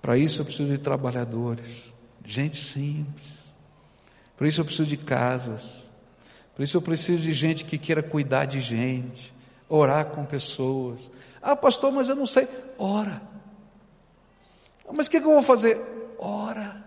Para 0.02 0.18
isso 0.18 0.40
eu 0.40 0.44
preciso 0.44 0.68
de 0.68 0.78
trabalhadores, 0.78 1.92
gente 2.24 2.58
simples. 2.58 3.54
Por 4.36 4.46
isso 4.46 4.60
eu 4.60 4.64
preciso 4.64 4.86
de 4.86 4.96
casas. 4.96 5.90
Por 6.54 6.62
isso 6.62 6.76
eu 6.76 6.82
preciso 6.82 7.22
de 7.22 7.32
gente 7.32 7.64
que 7.64 7.78
queira 7.78 8.02
cuidar 8.02 8.44
de 8.44 8.60
gente, 8.60 9.33
orar 9.68 10.06
com 10.06 10.24
pessoas. 10.24 11.10
Ah, 11.42 11.56
pastor, 11.56 11.92
mas 11.92 12.08
eu 12.08 12.16
não 12.16 12.26
sei. 12.26 12.48
Ora. 12.78 13.22
Ah, 14.88 14.92
mas 14.92 15.06
o 15.06 15.10
que, 15.10 15.20
que 15.20 15.26
eu 15.26 15.32
vou 15.32 15.42
fazer? 15.42 15.80
Ora. 16.18 16.84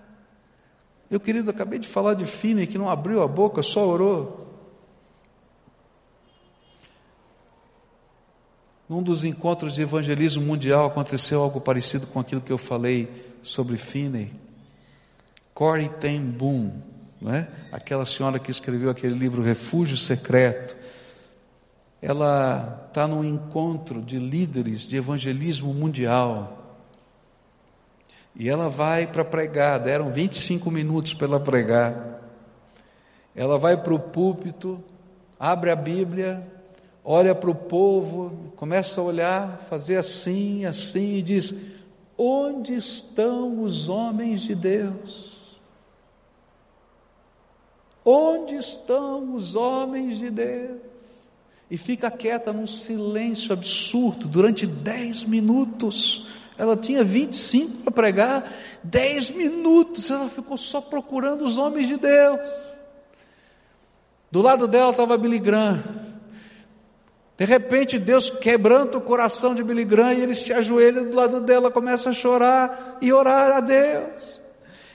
Meu 1.10 1.20
querido, 1.20 1.52
acabei 1.52 1.80
de 1.80 1.88
falar 1.88 2.16
de 2.16 2.26
Fine 2.26 2.68
que 2.68 2.78
não 2.78 2.90
abriu 2.90 3.22
a 3.24 3.28
boca, 3.28 3.62
só 3.62 3.88
orou. 3.88 4.46
Num 8.90 9.04
dos 9.04 9.26
encontros 9.26 9.76
de 9.76 9.82
evangelismo 9.82 10.44
mundial 10.44 10.86
aconteceu 10.86 11.42
algo 11.42 11.60
parecido 11.60 12.08
com 12.08 12.20
aquilo 12.20 12.42
que 12.42 12.52
eu 12.52 12.58
falei 12.58 13.36
sobre 13.42 13.78
Finney. 13.78 14.34
Corey 15.54 15.90
Ten 15.90 16.22
Boom, 16.22 16.72
não 17.20 17.34
é? 17.34 17.48
aquela 17.72 18.06
senhora 18.06 18.40
que 18.40 18.52
escreveu 18.52 18.90
aquele 18.90 19.18
livro 19.18 19.42
Refúgio 19.42 19.98
Secreto, 19.98 20.76
ela 22.02 22.86
está 22.88 23.08
num 23.08 23.24
encontro 23.24 24.02
de 24.02 24.20
líderes 24.20 24.82
de 24.82 24.98
evangelismo 24.98 25.74
mundial. 25.74 26.58
E 28.36 28.48
ela 28.48 28.70
vai 28.70 29.08
para 29.08 29.26
pregar, 29.26 29.80
deram 29.80 30.12
25 30.12 30.70
minutos 30.70 31.14
para 31.14 31.28
ela 31.28 31.40
pregar. 31.40 32.22
Ela 33.36 33.58
vai 33.58 33.78
para 33.78 33.94
o 33.94 34.00
púlpito, 34.00 34.84
abre 35.40 35.72
a 35.72 35.76
Bíblia, 35.76 36.46
olha 37.04 37.34
para 37.34 37.50
o 37.50 37.56
povo, 37.56 38.52
começa 38.56 39.02
a 39.02 39.04
olhar, 39.04 39.60
fazer 39.70 39.98
assim, 39.98 40.66
assim, 40.66 41.16
e 41.16 41.22
diz: 41.24 41.54
Onde 42.16 42.76
estão 42.76 43.62
os 43.64 43.90
homens 43.90 44.42
de 44.42 44.54
Deus? 44.54 45.36
Onde 48.06 48.56
estão 48.56 49.36
os 49.36 49.56
homens 49.56 50.20
de 50.20 50.30
Deus? 50.30 50.97
E 51.70 51.78
fica 51.78 52.10
quieta 52.10 52.54
num 52.54 52.68
silêncio 52.68 53.52
absurdo 53.52 54.28
durante 54.28 54.66
dez 54.66 55.24
minutos. 55.24 56.26
Ela 56.58 56.76
tinha 56.76 57.04
25 57.04 57.84
para 57.84 57.92
pregar, 57.92 58.54
dez 58.84 59.30
minutos 59.30 60.10
ela 60.10 60.30
ficou 60.30 60.58
só 60.58 60.82
procurando 60.82 61.46
os 61.46 61.58
homens 61.58 61.88
de 61.88 61.98
Deus. 61.98 62.40
Do 64.32 64.42
lado 64.42 64.68
dela 64.68 64.92
estava 64.92 65.18
Billy 65.18 65.40
Graham. 65.40 65.84
De 67.38 67.46
repente 67.46 68.00
Deus 68.00 68.32
quebranta 68.32 68.98
o 68.98 69.02
coração 69.02 69.54
de 69.54 69.64
Billy 69.64 69.86
Graham 69.86 70.14
e 70.14 70.22
ele 70.22 70.36
se 70.36 70.52
ajoelha 70.52 71.04
do 71.04 71.16
lado 71.16 71.40
dela, 71.40 71.70
começa 71.70 72.10
a 72.10 72.14
chorar 72.14 72.98
e 73.02 73.14
orar 73.14 73.58
a 73.58 73.60
Deus. 73.60 74.42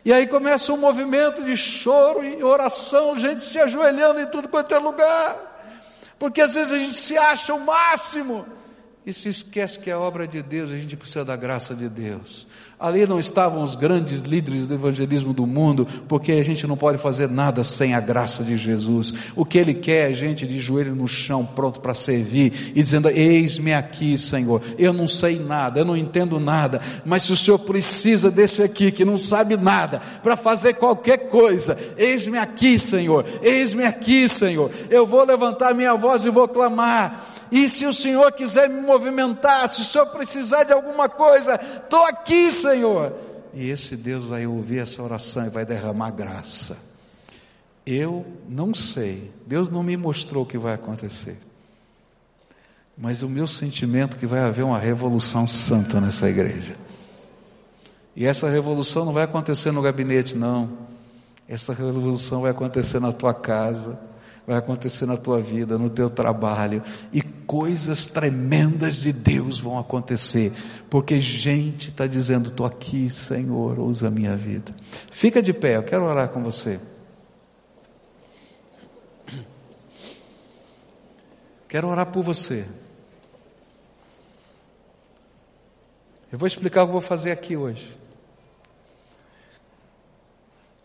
E 0.04 0.12
aí 0.12 0.26
começa 0.26 0.72
um 0.72 0.76
movimento 0.76 1.44
de 1.44 1.56
choro 1.56 2.24
e 2.24 2.42
oração, 2.42 3.16
gente 3.16 3.44
se 3.44 3.60
ajoelhando 3.60 4.18
em 4.18 4.26
tudo 4.26 4.48
quanto 4.48 4.74
é 4.74 4.78
lugar 4.78 5.51
porque 6.22 6.40
às 6.40 6.54
vezes 6.54 6.72
a 6.72 6.78
gente 6.78 6.96
se 6.96 7.18
acha 7.18 7.52
o 7.52 7.58
máximo 7.58 8.46
e 9.04 9.12
se 9.12 9.28
esquece 9.28 9.80
que 9.80 9.90
é 9.90 9.96
obra 9.96 10.28
de 10.28 10.40
Deus, 10.40 10.70
a 10.70 10.78
gente 10.78 10.96
precisa 10.96 11.24
da 11.24 11.34
graça 11.34 11.74
de 11.74 11.88
Deus. 11.88 12.46
Ali 12.78 13.04
não 13.04 13.18
estavam 13.18 13.64
os 13.64 13.74
grandes 13.74 14.22
líderes 14.22 14.66
do 14.66 14.74
evangelismo 14.74 15.32
do 15.32 15.44
mundo, 15.44 15.86
porque 16.08 16.32
a 16.32 16.44
gente 16.44 16.66
não 16.68 16.76
pode 16.76 16.98
fazer 16.98 17.28
nada 17.28 17.64
sem 17.64 17.94
a 17.94 18.00
graça 18.00 18.44
de 18.44 18.56
Jesus. 18.56 19.12
O 19.34 19.44
que 19.44 19.58
Ele 19.58 19.74
quer 19.74 20.10
é 20.10 20.14
gente 20.14 20.46
de 20.46 20.60
joelho 20.60 20.94
no 20.94 21.08
chão, 21.08 21.44
pronto 21.44 21.80
para 21.80 21.94
servir 21.94 22.72
e 22.76 22.82
dizendo: 22.82 23.08
Eis-me 23.08 23.74
aqui, 23.74 24.16
Senhor. 24.16 24.62
Eu 24.78 24.92
não 24.92 25.08
sei 25.08 25.38
nada, 25.38 25.80
eu 25.80 25.84
não 25.84 25.96
entendo 25.96 26.38
nada, 26.38 26.80
mas 27.04 27.24
se 27.24 27.32
o 27.32 27.36
Senhor 27.36 27.58
precisa 27.58 28.30
desse 28.30 28.62
aqui 28.62 28.92
que 28.92 29.04
não 29.04 29.18
sabe 29.18 29.56
nada 29.56 30.00
para 30.22 30.36
fazer 30.36 30.74
qualquer 30.74 31.28
coisa, 31.28 31.76
eis-me 31.96 32.38
aqui, 32.38 32.78
Senhor. 32.78 33.24
Eis-me 33.42 33.84
aqui, 33.84 34.28
Senhor. 34.28 34.70
Eu 34.88 35.06
vou 35.06 35.24
levantar 35.24 35.74
minha 35.74 35.94
voz 35.96 36.24
e 36.24 36.30
vou 36.30 36.46
clamar. 36.46 37.32
E 37.52 37.68
se 37.68 37.84
o 37.84 37.92
Senhor 37.92 38.32
quiser 38.32 38.66
me 38.66 38.80
movimentar, 38.92 39.68
se 39.68 39.82
o 39.82 39.84
Senhor 39.84 40.06
precisar 40.06 40.64
de 40.64 40.72
alguma 40.72 41.08
coisa, 41.08 41.54
estou 41.54 42.04
aqui, 42.04 42.52
Senhor. 42.52 43.14
E 43.54 43.70
esse 43.70 43.96
Deus 43.96 44.24
vai 44.24 44.46
ouvir 44.46 44.78
essa 44.78 45.02
oração 45.02 45.46
e 45.46 45.50
vai 45.50 45.64
derramar 45.64 46.10
graça. 46.10 46.76
Eu 47.84 48.24
não 48.48 48.74
sei, 48.74 49.30
Deus 49.46 49.68
não 49.70 49.82
me 49.82 49.96
mostrou 49.96 50.44
o 50.44 50.46
que 50.46 50.56
vai 50.56 50.74
acontecer. 50.74 51.36
Mas 52.96 53.22
o 53.22 53.28
meu 53.28 53.46
sentimento 53.46 54.16
é 54.16 54.20
que 54.20 54.26
vai 54.26 54.40
haver 54.40 54.64
uma 54.64 54.78
revolução 54.78 55.46
santa 55.46 56.00
nessa 56.00 56.28
igreja. 56.28 56.76
E 58.14 58.26
essa 58.26 58.48
revolução 58.48 59.04
não 59.04 59.12
vai 59.12 59.24
acontecer 59.24 59.72
no 59.72 59.82
gabinete, 59.82 60.36
não. 60.36 60.70
Essa 61.48 61.72
revolução 61.72 62.42
vai 62.42 62.50
acontecer 62.50 63.00
na 63.00 63.12
tua 63.12 63.34
casa 63.34 63.98
vai 64.46 64.56
acontecer 64.56 65.06
na 65.06 65.16
tua 65.16 65.40
vida, 65.40 65.78
no 65.78 65.88
teu 65.88 66.10
trabalho, 66.10 66.82
e 67.12 67.22
coisas 67.22 68.06
tremendas 68.06 68.96
de 68.96 69.12
Deus 69.12 69.60
vão 69.60 69.78
acontecer, 69.78 70.52
porque 70.90 71.20
gente 71.20 71.88
está 71.88 72.06
dizendo: 72.06 72.48
estou 72.48 72.66
aqui, 72.66 73.08
Senhor, 73.08 73.78
usa 73.78 74.08
a 74.08 74.10
minha 74.10 74.36
vida. 74.36 74.74
Fica 75.10 75.42
de 75.42 75.52
pé, 75.52 75.76
eu 75.76 75.82
quero 75.82 76.04
orar 76.04 76.28
com 76.28 76.42
você. 76.42 76.80
Quero 81.68 81.88
orar 81.88 82.06
por 82.06 82.22
você. 82.22 82.66
Eu 86.30 86.38
vou 86.38 86.46
explicar 86.46 86.82
o 86.82 86.86
que 86.86 86.90
eu 86.90 86.92
vou 86.92 87.00
fazer 87.00 87.30
aqui 87.30 87.56
hoje. 87.56 87.96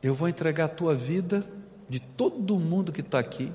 Eu 0.01 0.13
vou 0.13 0.29
entregar 0.29 0.65
a 0.65 0.69
tua 0.69 0.95
vida 0.95 1.45
de 1.89 1.99
todo 1.99 2.59
mundo 2.59 2.91
que 2.91 3.01
está 3.01 3.19
aqui, 3.19 3.51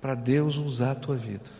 para 0.00 0.14
Deus 0.14 0.56
usar 0.58 0.92
a 0.92 0.94
tua 0.94 1.16
vida. 1.16 1.50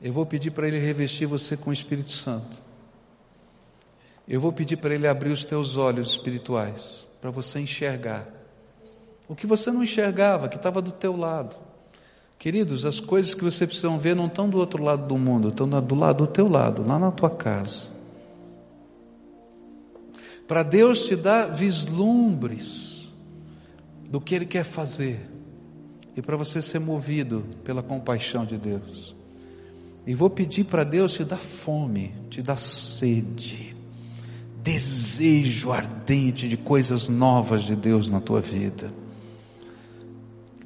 Eu 0.00 0.12
vou 0.12 0.24
pedir 0.24 0.50
para 0.52 0.66
Ele 0.68 0.78
revestir 0.78 1.26
você 1.26 1.56
com 1.56 1.70
o 1.70 1.72
Espírito 1.72 2.12
Santo. 2.12 2.56
Eu 4.26 4.40
vou 4.40 4.52
pedir 4.52 4.76
para 4.76 4.94
Ele 4.94 5.08
abrir 5.08 5.30
os 5.30 5.44
teus 5.44 5.76
olhos 5.76 6.10
espirituais, 6.10 7.04
para 7.20 7.30
você 7.30 7.58
enxergar 7.60 8.26
o 9.28 9.34
que 9.34 9.46
você 9.46 9.70
não 9.70 9.82
enxergava, 9.82 10.48
que 10.48 10.56
estava 10.56 10.80
do 10.80 10.90
teu 10.90 11.14
lado. 11.14 11.54
Queridos, 12.38 12.86
as 12.86 12.98
coisas 12.98 13.34
que 13.34 13.44
você 13.44 13.66
precisa 13.66 13.94
ver 13.98 14.16
não 14.16 14.26
estão 14.26 14.48
do 14.48 14.56
outro 14.56 14.82
lado 14.82 15.06
do 15.06 15.18
mundo, 15.18 15.48
estão 15.48 15.68
do 15.68 15.94
lado 15.94 16.24
do 16.24 16.32
teu 16.32 16.48
lado, 16.48 16.86
lá 16.86 16.98
na 16.98 17.10
tua 17.10 17.28
casa 17.28 17.97
para 20.48 20.62
Deus 20.62 21.04
te 21.04 21.14
dar 21.14 21.54
vislumbres 21.54 23.12
do 24.10 24.18
que 24.18 24.34
Ele 24.34 24.46
quer 24.46 24.64
fazer 24.64 25.20
e 26.16 26.22
para 26.22 26.38
você 26.38 26.62
ser 26.62 26.78
movido 26.78 27.44
pela 27.62 27.82
compaixão 27.82 28.46
de 28.46 28.56
Deus. 28.56 29.14
E 30.06 30.14
vou 30.14 30.30
pedir 30.30 30.64
para 30.64 30.84
Deus 30.84 31.12
te 31.12 31.22
dar 31.22 31.36
fome, 31.36 32.14
te 32.30 32.40
dar 32.40 32.56
sede, 32.56 33.76
desejo 34.62 35.70
ardente 35.70 36.48
de 36.48 36.56
coisas 36.56 37.10
novas 37.10 37.64
de 37.64 37.76
Deus 37.76 38.08
na 38.08 38.18
tua 38.18 38.40
vida. 38.40 38.90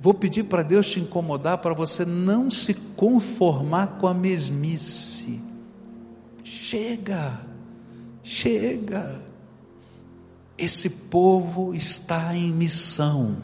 Vou 0.01 0.15
pedir 0.15 0.45
para 0.45 0.63
Deus 0.63 0.89
te 0.89 1.01
incomodar 1.01 1.59
para 1.59 1.75
você 1.75 2.05
não 2.05 2.53
se 2.53 2.73
conformar 2.73 3.99
com 3.99 4.07
a 4.07 4.15
mesmice. 4.15 5.41
Chega, 6.45 7.41
chega. 8.23 9.32
Esse 10.57 10.89
povo 10.89 11.75
está 11.75 12.35
em 12.37 12.53
missão. 12.53 13.37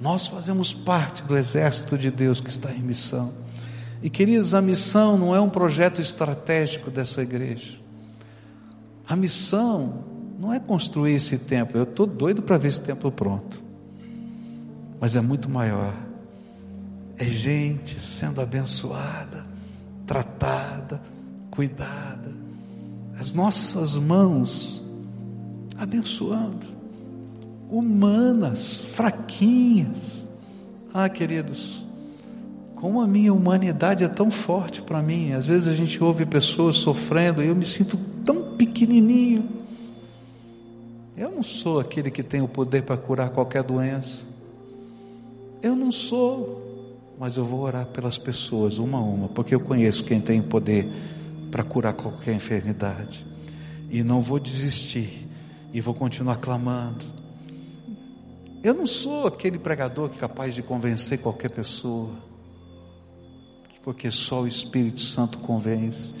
Nós 0.00 0.26
fazemos 0.26 0.72
parte 0.72 1.22
do 1.22 1.36
exército 1.36 1.96
de 1.96 2.10
Deus 2.10 2.40
que 2.40 2.50
está 2.50 2.70
em 2.72 2.80
missão. 2.80 3.32
E 4.02 4.10
queridos, 4.10 4.54
a 4.54 4.60
missão 4.60 5.16
não 5.16 5.34
é 5.34 5.40
um 5.40 5.48
projeto 5.48 6.00
estratégico 6.00 6.90
dessa 6.90 7.22
igreja. 7.22 7.78
A 9.08 9.16
missão 9.16 10.04
não 10.38 10.52
é 10.52 10.60
construir 10.60 11.14
esse 11.14 11.38
templo. 11.38 11.78
Eu 11.78 11.84
estou 11.84 12.06
doido 12.06 12.42
para 12.42 12.58
ver 12.58 12.68
esse 12.68 12.80
templo 12.80 13.10
pronto. 13.10 13.62
Mas 15.00 15.16
é 15.16 15.20
muito 15.20 15.48
maior. 15.48 15.94
É 17.16 17.24
gente 17.24 17.98
sendo 17.98 18.40
abençoada, 18.40 19.46
tratada, 20.06 21.00
cuidada. 21.50 22.34
As 23.18 23.32
nossas 23.32 23.96
mãos 23.96 24.84
abençoando. 25.78 26.66
Humanas, 27.70 28.84
fraquinhas. 28.84 30.24
Ah, 30.94 31.08
queridos, 31.08 31.84
como 32.76 33.00
a 33.00 33.06
minha 33.06 33.32
humanidade 33.32 34.04
é 34.04 34.08
tão 34.08 34.30
forte 34.30 34.80
para 34.80 35.02
mim. 35.02 35.32
Às 35.32 35.46
vezes 35.46 35.68
a 35.68 35.74
gente 35.74 36.02
ouve 36.02 36.24
pessoas 36.24 36.76
sofrendo 36.76 37.42
e 37.42 37.48
eu 37.48 37.56
me 37.56 37.66
sinto 37.66 37.96
tão 38.24 38.56
pequenininho. 38.56 39.48
Eu 41.16 41.30
não 41.30 41.42
sou 41.42 41.80
aquele 41.80 42.10
que 42.10 42.22
tem 42.22 42.42
o 42.42 42.48
poder 42.48 42.82
para 42.82 42.96
curar 42.96 43.30
qualquer 43.30 43.62
doença. 43.62 44.24
Eu 45.62 45.74
não 45.74 45.90
sou, 45.90 46.96
mas 47.18 47.36
eu 47.36 47.44
vou 47.44 47.60
orar 47.60 47.86
pelas 47.86 48.18
pessoas 48.18 48.78
uma 48.78 48.98
a 48.98 49.02
uma, 49.02 49.28
porque 49.28 49.54
eu 49.54 49.60
conheço 49.60 50.04
quem 50.04 50.20
tem 50.20 50.40
o 50.40 50.44
poder 50.44 50.88
para 51.50 51.64
curar 51.64 51.94
qualquer 51.94 52.34
enfermidade. 52.34 53.26
E 53.90 54.02
não 54.02 54.20
vou 54.20 54.38
desistir 54.38 55.26
e 55.76 55.80
vou 55.82 55.92
continuar 55.92 56.36
clamando. 56.36 57.04
Eu 58.64 58.72
não 58.72 58.86
sou 58.86 59.26
aquele 59.26 59.58
pregador 59.58 60.08
que 60.08 60.16
é 60.16 60.20
capaz 60.20 60.54
de 60.54 60.62
convencer 60.62 61.18
qualquer 61.18 61.50
pessoa, 61.50 62.14
porque 63.82 64.10
só 64.10 64.40
o 64.40 64.46
Espírito 64.46 65.02
Santo 65.02 65.38
convence. 65.40 66.14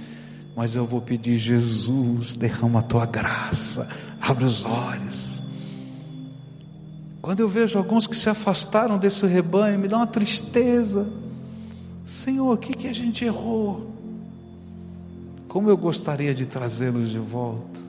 Mas 0.54 0.76
eu 0.76 0.84
vou 0.84 1.00
pedir, 1.00 1.38
Jesus, 1.38 2.36
derrama 2.36 2.80
a 2.80 2.82
tua 2.82 3.06
graça, 3.06 3.88
abre 4.20 4.44
os 4.44 4.62
olhos. 4.66 5.42
Quando 7.22 7.40
eu 7.40 7.48
vejo 7.48 7.78
alguns 7.78 8.06
que 8.06 8.14
se 8.14 8.28
afastaram 8.28 8.98
desse 8.98 9.26
rebanho, 9.26 9.78
me 9.78 9.88
dá 9.88 9.96
uma 9.96 10.06
tristeza. 10.06 11.10
Senhor, 12.04 12.52
o 12.52 12.58
que, 12.58 12.74
que 12.74 12.88
a 12.88 12.92
gente 12.92 13.24
errou? 13.24 13.90
Como 15.48 15.70
eu 15.70 15.78
gostaria 15.78 16.34
de 16.34 16.44
trazê-los 16.44 17.08
de 17.08 17.18
volta 17.18 17.85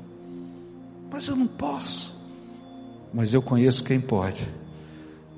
mas 1.12 1.28
eu 1.28 1.36
não 1.36 1.47
posso. 1.47 2.16
Mas 3.14 3.34
eu 3.34 3.41
conheço 3.41 3.84
quem 3.84 3.99
pode. 3.99 4.47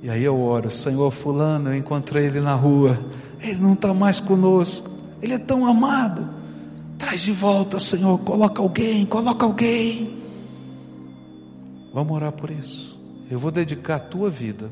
E 0.01 0.09
aí 0.09 0.23
eu 0.23 0.39
oro, 0.39 0.71
Senhor 0.71 1.11
Fulano, 1.11 1.69
eu 1.69 1.75
encontrei 1.75 2.25
ele 2.25 2.39
na 2.39 2.55
rua, 2.55 2.97
ele 3.41 3.59
não 3.59 3.73
está 3.73 3.93
mais 3.93 4.21
conosco, 4.21 4.89
ele 5.21 5.33
é 5.33 5.37
tão 5.37 5.65
amado. 5.65 6.29
Traz 6.97 7.21
de 7.21 7.31
volta, 7.31 7.79
Senhor, 7.79 8.17
coloca 8.19 8.61
alguém, 8.61 9.05
coloca 9.05 9.45
alguém. 9.45 10.17
Vamos 11.93 12.13
orar 12.13 12.31
por 12.31 12.49
isso. 12.49 12.97
Eu 13.29 13.39
vou 13.39 13.51
dedicar 13.51 13.95
a 13.95 13.99
tua 13.99 14.29
vida, 14.29 14.69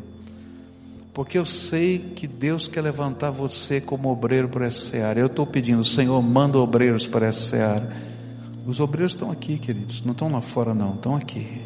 porque 1.13 1.37
eu 1.37 1.45
sei 1.45 1.99
que 1.99 2.25
Deus 2.25 2.67
quer 2.67 2.81
levantar 2.81 3.29
você 3.29 3.81
como 3.81 4.09
obreiro 4.09 4.47
para 4.49 4.65
essa 4.65 4.91
seara. 4.91 5.19
Eu 5.19 5.27
estou 5.27 5.45
pedindo, 5.45 5.83
Senhor, 5.83 6.21
manda 6.21 6.57
obreiros 6.57 7.05
para 7.05 7.27
essa 7.27 7.41
seara 7.41 8.16
os 8.67 8.81
obreiros 8.81 9.13
estão 9.13 9.31
aqui, 9.31 9.57
queridos, 9.57 10.03
não 10.03 10.11
estão 10.11 10.27
lá 10.27 10.41
fora, 10.41 10.73
não, 10.73 10.95
estão 10.95 11.15
aqui. 11.15 11.61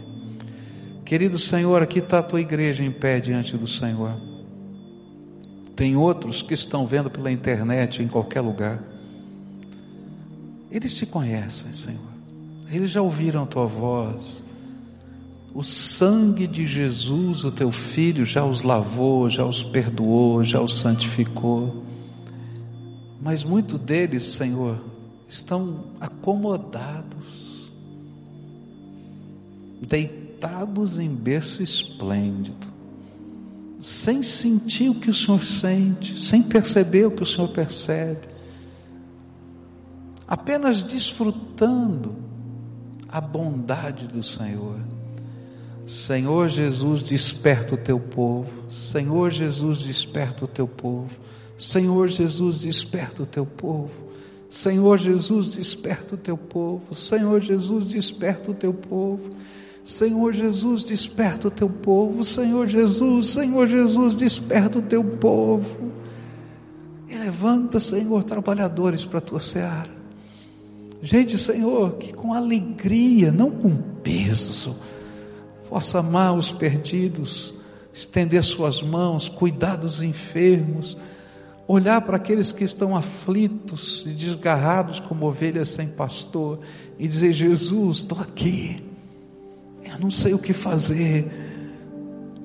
Querido 1.03 1.39
Senhor, 1.39 1.81
aqui 1.81 1.97
está 1.97 2.19
a 2.19 2.23
tua 2.23 2.39
igreja 2.39 2.83
em 2.83 2.91
pé 2.91 3.19
diante 3.19 3.57
do 3.57 3.65
Senhor. 3.65 4.15
Tem 5.75 5.95
outros 5.95 6.43
que 6.43 6.53
estão 6.53 6.85
vendo 6.85 7.09
pela 7.09 7.31
internet, 7.31 8.03
em 8.03 8.07
qualquer 8.07 8.41
lugar. 8.41 8.83
Eles 10.69 10.93
te 10.93 11.07
conhecem, 11.07 11.73
Senhor. 11.73 12.11
Eles 12.71 12.91
já 12.91 13.01
ouviram 13.01 13.43
a 13.43 13.47
tua 13.47 13.65
voz. 13.65 14.43
O 15.55 15.63
sangue 15.63 16.45
de 16.45 16.67
Jesus, 16.67 17.43
o 17.43 17.51
teu 17.51 17.71
filho, 17.71 18.25
já 18.25 18.45
os 18.45 18.61
lavou, 18.61 19.27
já 19.27 19.43
os 19.43 19.63
perdoou, 19.63 20.43
já 20.43 20.61
os 20.61 20.77
santificou. 20.77 21.83
Mas 23.19 23.43
muitos 23.43 23.79
deles, 23.79 24.23
Senhor, 24.23 24.79
estão 25.31 25.85
acomodados, 26.01 27.71
deitados 29.81 30.99
em 30.99 31.07
berço 31.07 31.63
esplêndido, 31.63 32.67
sem 33.79 34.21
sentir 34.21 34.89
o 34.89 34.95
que 34.95 35.09
o 35.09 35.13
Senhor 35.13 35.41
sente, 35.41 36.19
sem 36.19 36.43
perceber 36.43 37.05
o 37.05 37.11
que 37.11 37.23
o 37.23 37.25
Senhor 37.25 37.47
percebe, 37.47 38.27
apenas 40.27 40.83
desfrutando 40.83 42.13
a 43.07 43.21
bondade 43.21 44.07
do 44.07 44.21
Senhor. 44.21 44.81
Senhor 45.87 46.49
Jesus, 46.49 47.03
desperta 47.03 47.75
o 47.75 47.77
teu 47.77 47.99
povo. 47.99 48.69
Senhor 48.69 49.31
Jesus, 49.31 49.79
desperta 49.79 50.43
o 50.43 50.47
teu 50.47 50.67
povo. 50.67 51.17
Senhor 51.57 52.09
Jesus, 52.09 52.61
desperta 52.61 53.23
o 53.23 53.25
teu 53.25 53.45
povo. 53.45 54.10
Senhor 54.51 54.97
Jesus, 54.97 55.55
desperta 55.55 56.15
o 56.15 56.17
teu 56.17 56.35
povo. 56.35 56.93
Senhor 56.93 57.39
Jesus, 57.39 57.85
desperta 57.85 58.51
o 58.51 58.53
teu 58.53 58.73
povo. 58.73 59.29
Senhor 59.81 60.33
Jesus, 60.33 60.83
desperta 60.83 61.47
o 61.47 61.51
teu 61.51 61.69
povo. 61.69 62.21
Senhor 62.25 62.67
Jesus, 62.67 63.29
Senhor 63.29 63.65
Jesus, 63.65 64.13
desperta 64.13 64.79
o 64.79 64.81
teu 64.81 65.05
povo. 65.05 65.93
E 67.07 67.17
levanta, 67.17 67.79
Senhor, 67.79 68.25
trabalhadores 68.25 69.05
para 69.05 69.19
a 69.19 69.21
tua 69.21 69.39
seara. 69.39 69.89
Gente, 71.01 71.37
Senhor, 71.37 71.93
que 71.93 72.11
com 72.11 72.33
alegria, 72.33 73.31
não 73.31 73.49
com 73.51 73.73
peso, 74.03 74.75
possa 75.69 75.99
amar 75.99 76.35
os 76.35 76.51
perdidos, 76.51 77.53
estender 77.93 78.43
suas 78.43 78.81
mãos, 78.81 79.29
cuidar 79.29 79.77
dos 79.77 80.03
enfermos, 80.03 80.97
olhar 81.67 82.01
para 82.01 82.17
aqueles 82.17 82.51
que 82.51 82.63
estão 82.63 82.95
aflitos 82.95 84.05
e 84.05 84.09
desgarrados 84.09 84.99
como 84.99 85.25
ovelhas 85.25 85.69
sem 85.69 85.87
pastor 85.87 86.59
e 86.97 87.07
dizer: 87.07 87.33
Jesus, 87.33 87.97
estou 87.97 88.19
aqui, 88.19 88.77
eu 89.83 89.99
não 89.99 90.11
sei 90.11 90.33
o 90.33 90.39
que 90.39 90.53
fazer, 90.53 91.31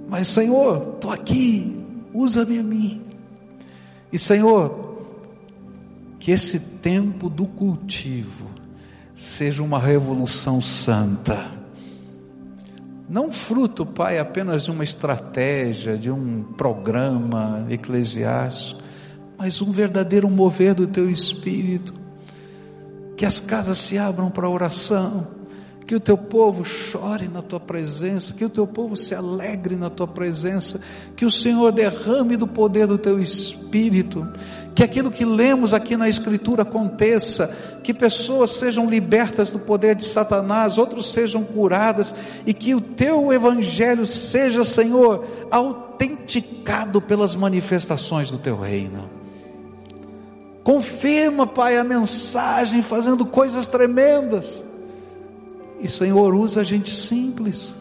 mas 0.08 0.28
Senhor, 0.28 0.94
estou 0.94 1.10
aqui, 1.10 1.76
usa-me 2.12 2.58
a 2.58 2.62
mim. 2.62 3.02
E 4.12 4.18
Senhor, 4.18 4.86
que 6.18 6.30
esse 6.30 6.58
tempo 6.58 7.28
do 7.28 7.46
cultivo 7.46 8.46
seja 9.14 9.62
uma 9.62 9.78
revolução 9.78 10.60
santa. 10.60 11.50
Não 13.08 13.30
fruto, 13.30 13.86
Pai, 13.86 14.18
apenas 14.18 14.64
de 14.64 14.70
uma 14.70 14.82
estratégia, 14.82 15.96
de 15.96 16.10
um 16.10 16.42
programa 16.42 17.64
eclesiástico, 17.70 18.82
mas 19.38 19.60
um 19.60 19.70
verdadeiro 19.70 20.28
mover 20.28 20.74
do 20.74 20.86
teu 20.86 21.10
espírito. 21.10 21.94
Que 23.16 23.24
as 23.24 23.40
casas 23.40 23.78
se 23.78 23.96
abram 23.96 24.30
para 24.30 24.48
oração, 24.48 25.28
que 25.86 25.94
o 25.94 26.00
teu 26.00 26.18
povo 26.18 26.64
chore 26.64 27.28
na 27.28 27.40
tua 27.40 27.60
presença, 27.60 28.34
que 28.34 28.44
o 28.44 28.50
teu 28.50 28.66
povo 28.66 28.96
se 28.96 29.14
alegre 29.14 29.76
na 29.76 29.88
tua 29.88 30.06
presença, 30.06 30.80
que 31.14 31.24
o 31.24 31.30
Senhor 31.30 31.70
derrame 31.70 32.36
do 32.36 32.46
poder 32.46 32.88
do 32.88 32.98
teu 32.98 33.20
espírito, 33.20 34.26
que 34.74 34.82
aquilo 34.82 35.12
que 35.12 35.24
lemos 35.24 35.72
aqui 35.72 35.96
na 35.96 36.08
Escritura 36.08 36.62
aconteça, 36.62 37.54
que 37.84 37.94
pessoas 37.94 38.50
sejam 38.50 38.90
libertas 38.90 39.52
do 39.52 39.60
poder 39.60 39.94
de 39.94 40.04
Satanás, 40.04 40.76
outros 40.76 41.06
sejam 41.12 41.44
curadas, 41.44 42.12
e 42.44 42.52
que 42.52 42.74
o 42.74 42.80
teu 42.80 43.32
evangelho 43.32 44.06
seja, 44.06 44.64
Senhor, 44.64 45.24
autenticado 45.52 47.00
pelas 47.00 47.36
manifestações 47.36 48.28
do 48.28 48.38
teu 48.38 48.58
reino. 48.58 49.25
Confirma, 50.66 51.46
Pai, 51.46 51.76
a 51.76 51.84
mensagem, 51.84 52.82
fazendo 52.82 53.24
coisas 53.24 53.68
tremendas. 53.68 54.64
E, 55.80 55.88
Senhor, 55.88 56.34
usa 56.34 56.64
gente 56.64 56.92
simples, 56.92 57.72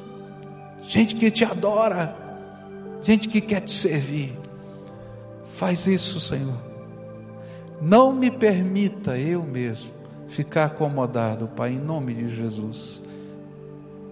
gente 0.84 1.16
que 1.16 1.32
te 1.32 1.44
adora, 1.44 2.16
gente 3.02 3.28
que 3.28 3.42
quer 3.42 3.62
te 3.62 3.72
servir. 3.72 4.38
Faz 5.54 5.88
isso, 5.88 6.20
Senhor. 6.20 6.62
Não 7.82 8.14
me 8.14 8.30
permita 8.30 9.18
eu 9.18 9.42
mesmo 9.42 9.92
ficar 10.28 10.66
acomodado, 10.66 11.48
Pai, 11.56 11.72
em 11.72 11.80
nome 11.80 12.14
de 12.14 12.30
Jesus. 12.30 13.02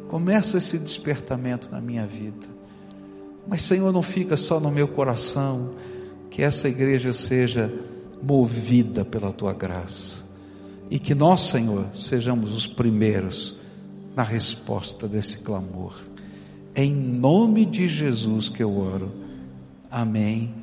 Começa 0.07 0.57
esse 0.57 0.79
despertamento 0.79 1.69
na 1.69 1.79
minha 1.79 2.07
vida. 2.07 2.47
Mas, 3.47 3.61
Senhor, 3.61 3.93
não 3.93 4.01
fica 4.01 4.35
só 4.35 4.59
no 4.59 4.71
meu 4.71 4.87
coração, 4.87 5.75
que 6.31 6.41
essa 6.41 6.67
igreja 6.67 7.13
seja 7.13 7.71
movida 8.23 9.03
pela 9.03 9.31
tua 9.31 9.53
graça. 9.53 10.23
E 10.89 10.99
que 10.99 11.13
nós, 11.13 11.41
Senhor, 11.41 11.87
sejamos 11.93 12.53
os 12.53 12.67
primeiros 12.67 13.55
na 14.15 14.23
resposta 14.23 15.07
desse 15.07 15.37
clamor. 15.37 15.95
É 16.75 16.83
em 16.83 16.93
nome 16.93 17.65
de 17.65 17.87
Jesus 17.87 18.49
que 18.49 18.63
eu 18.63 18.77
oro. 18.77 19.11
Amém 19.89 20.62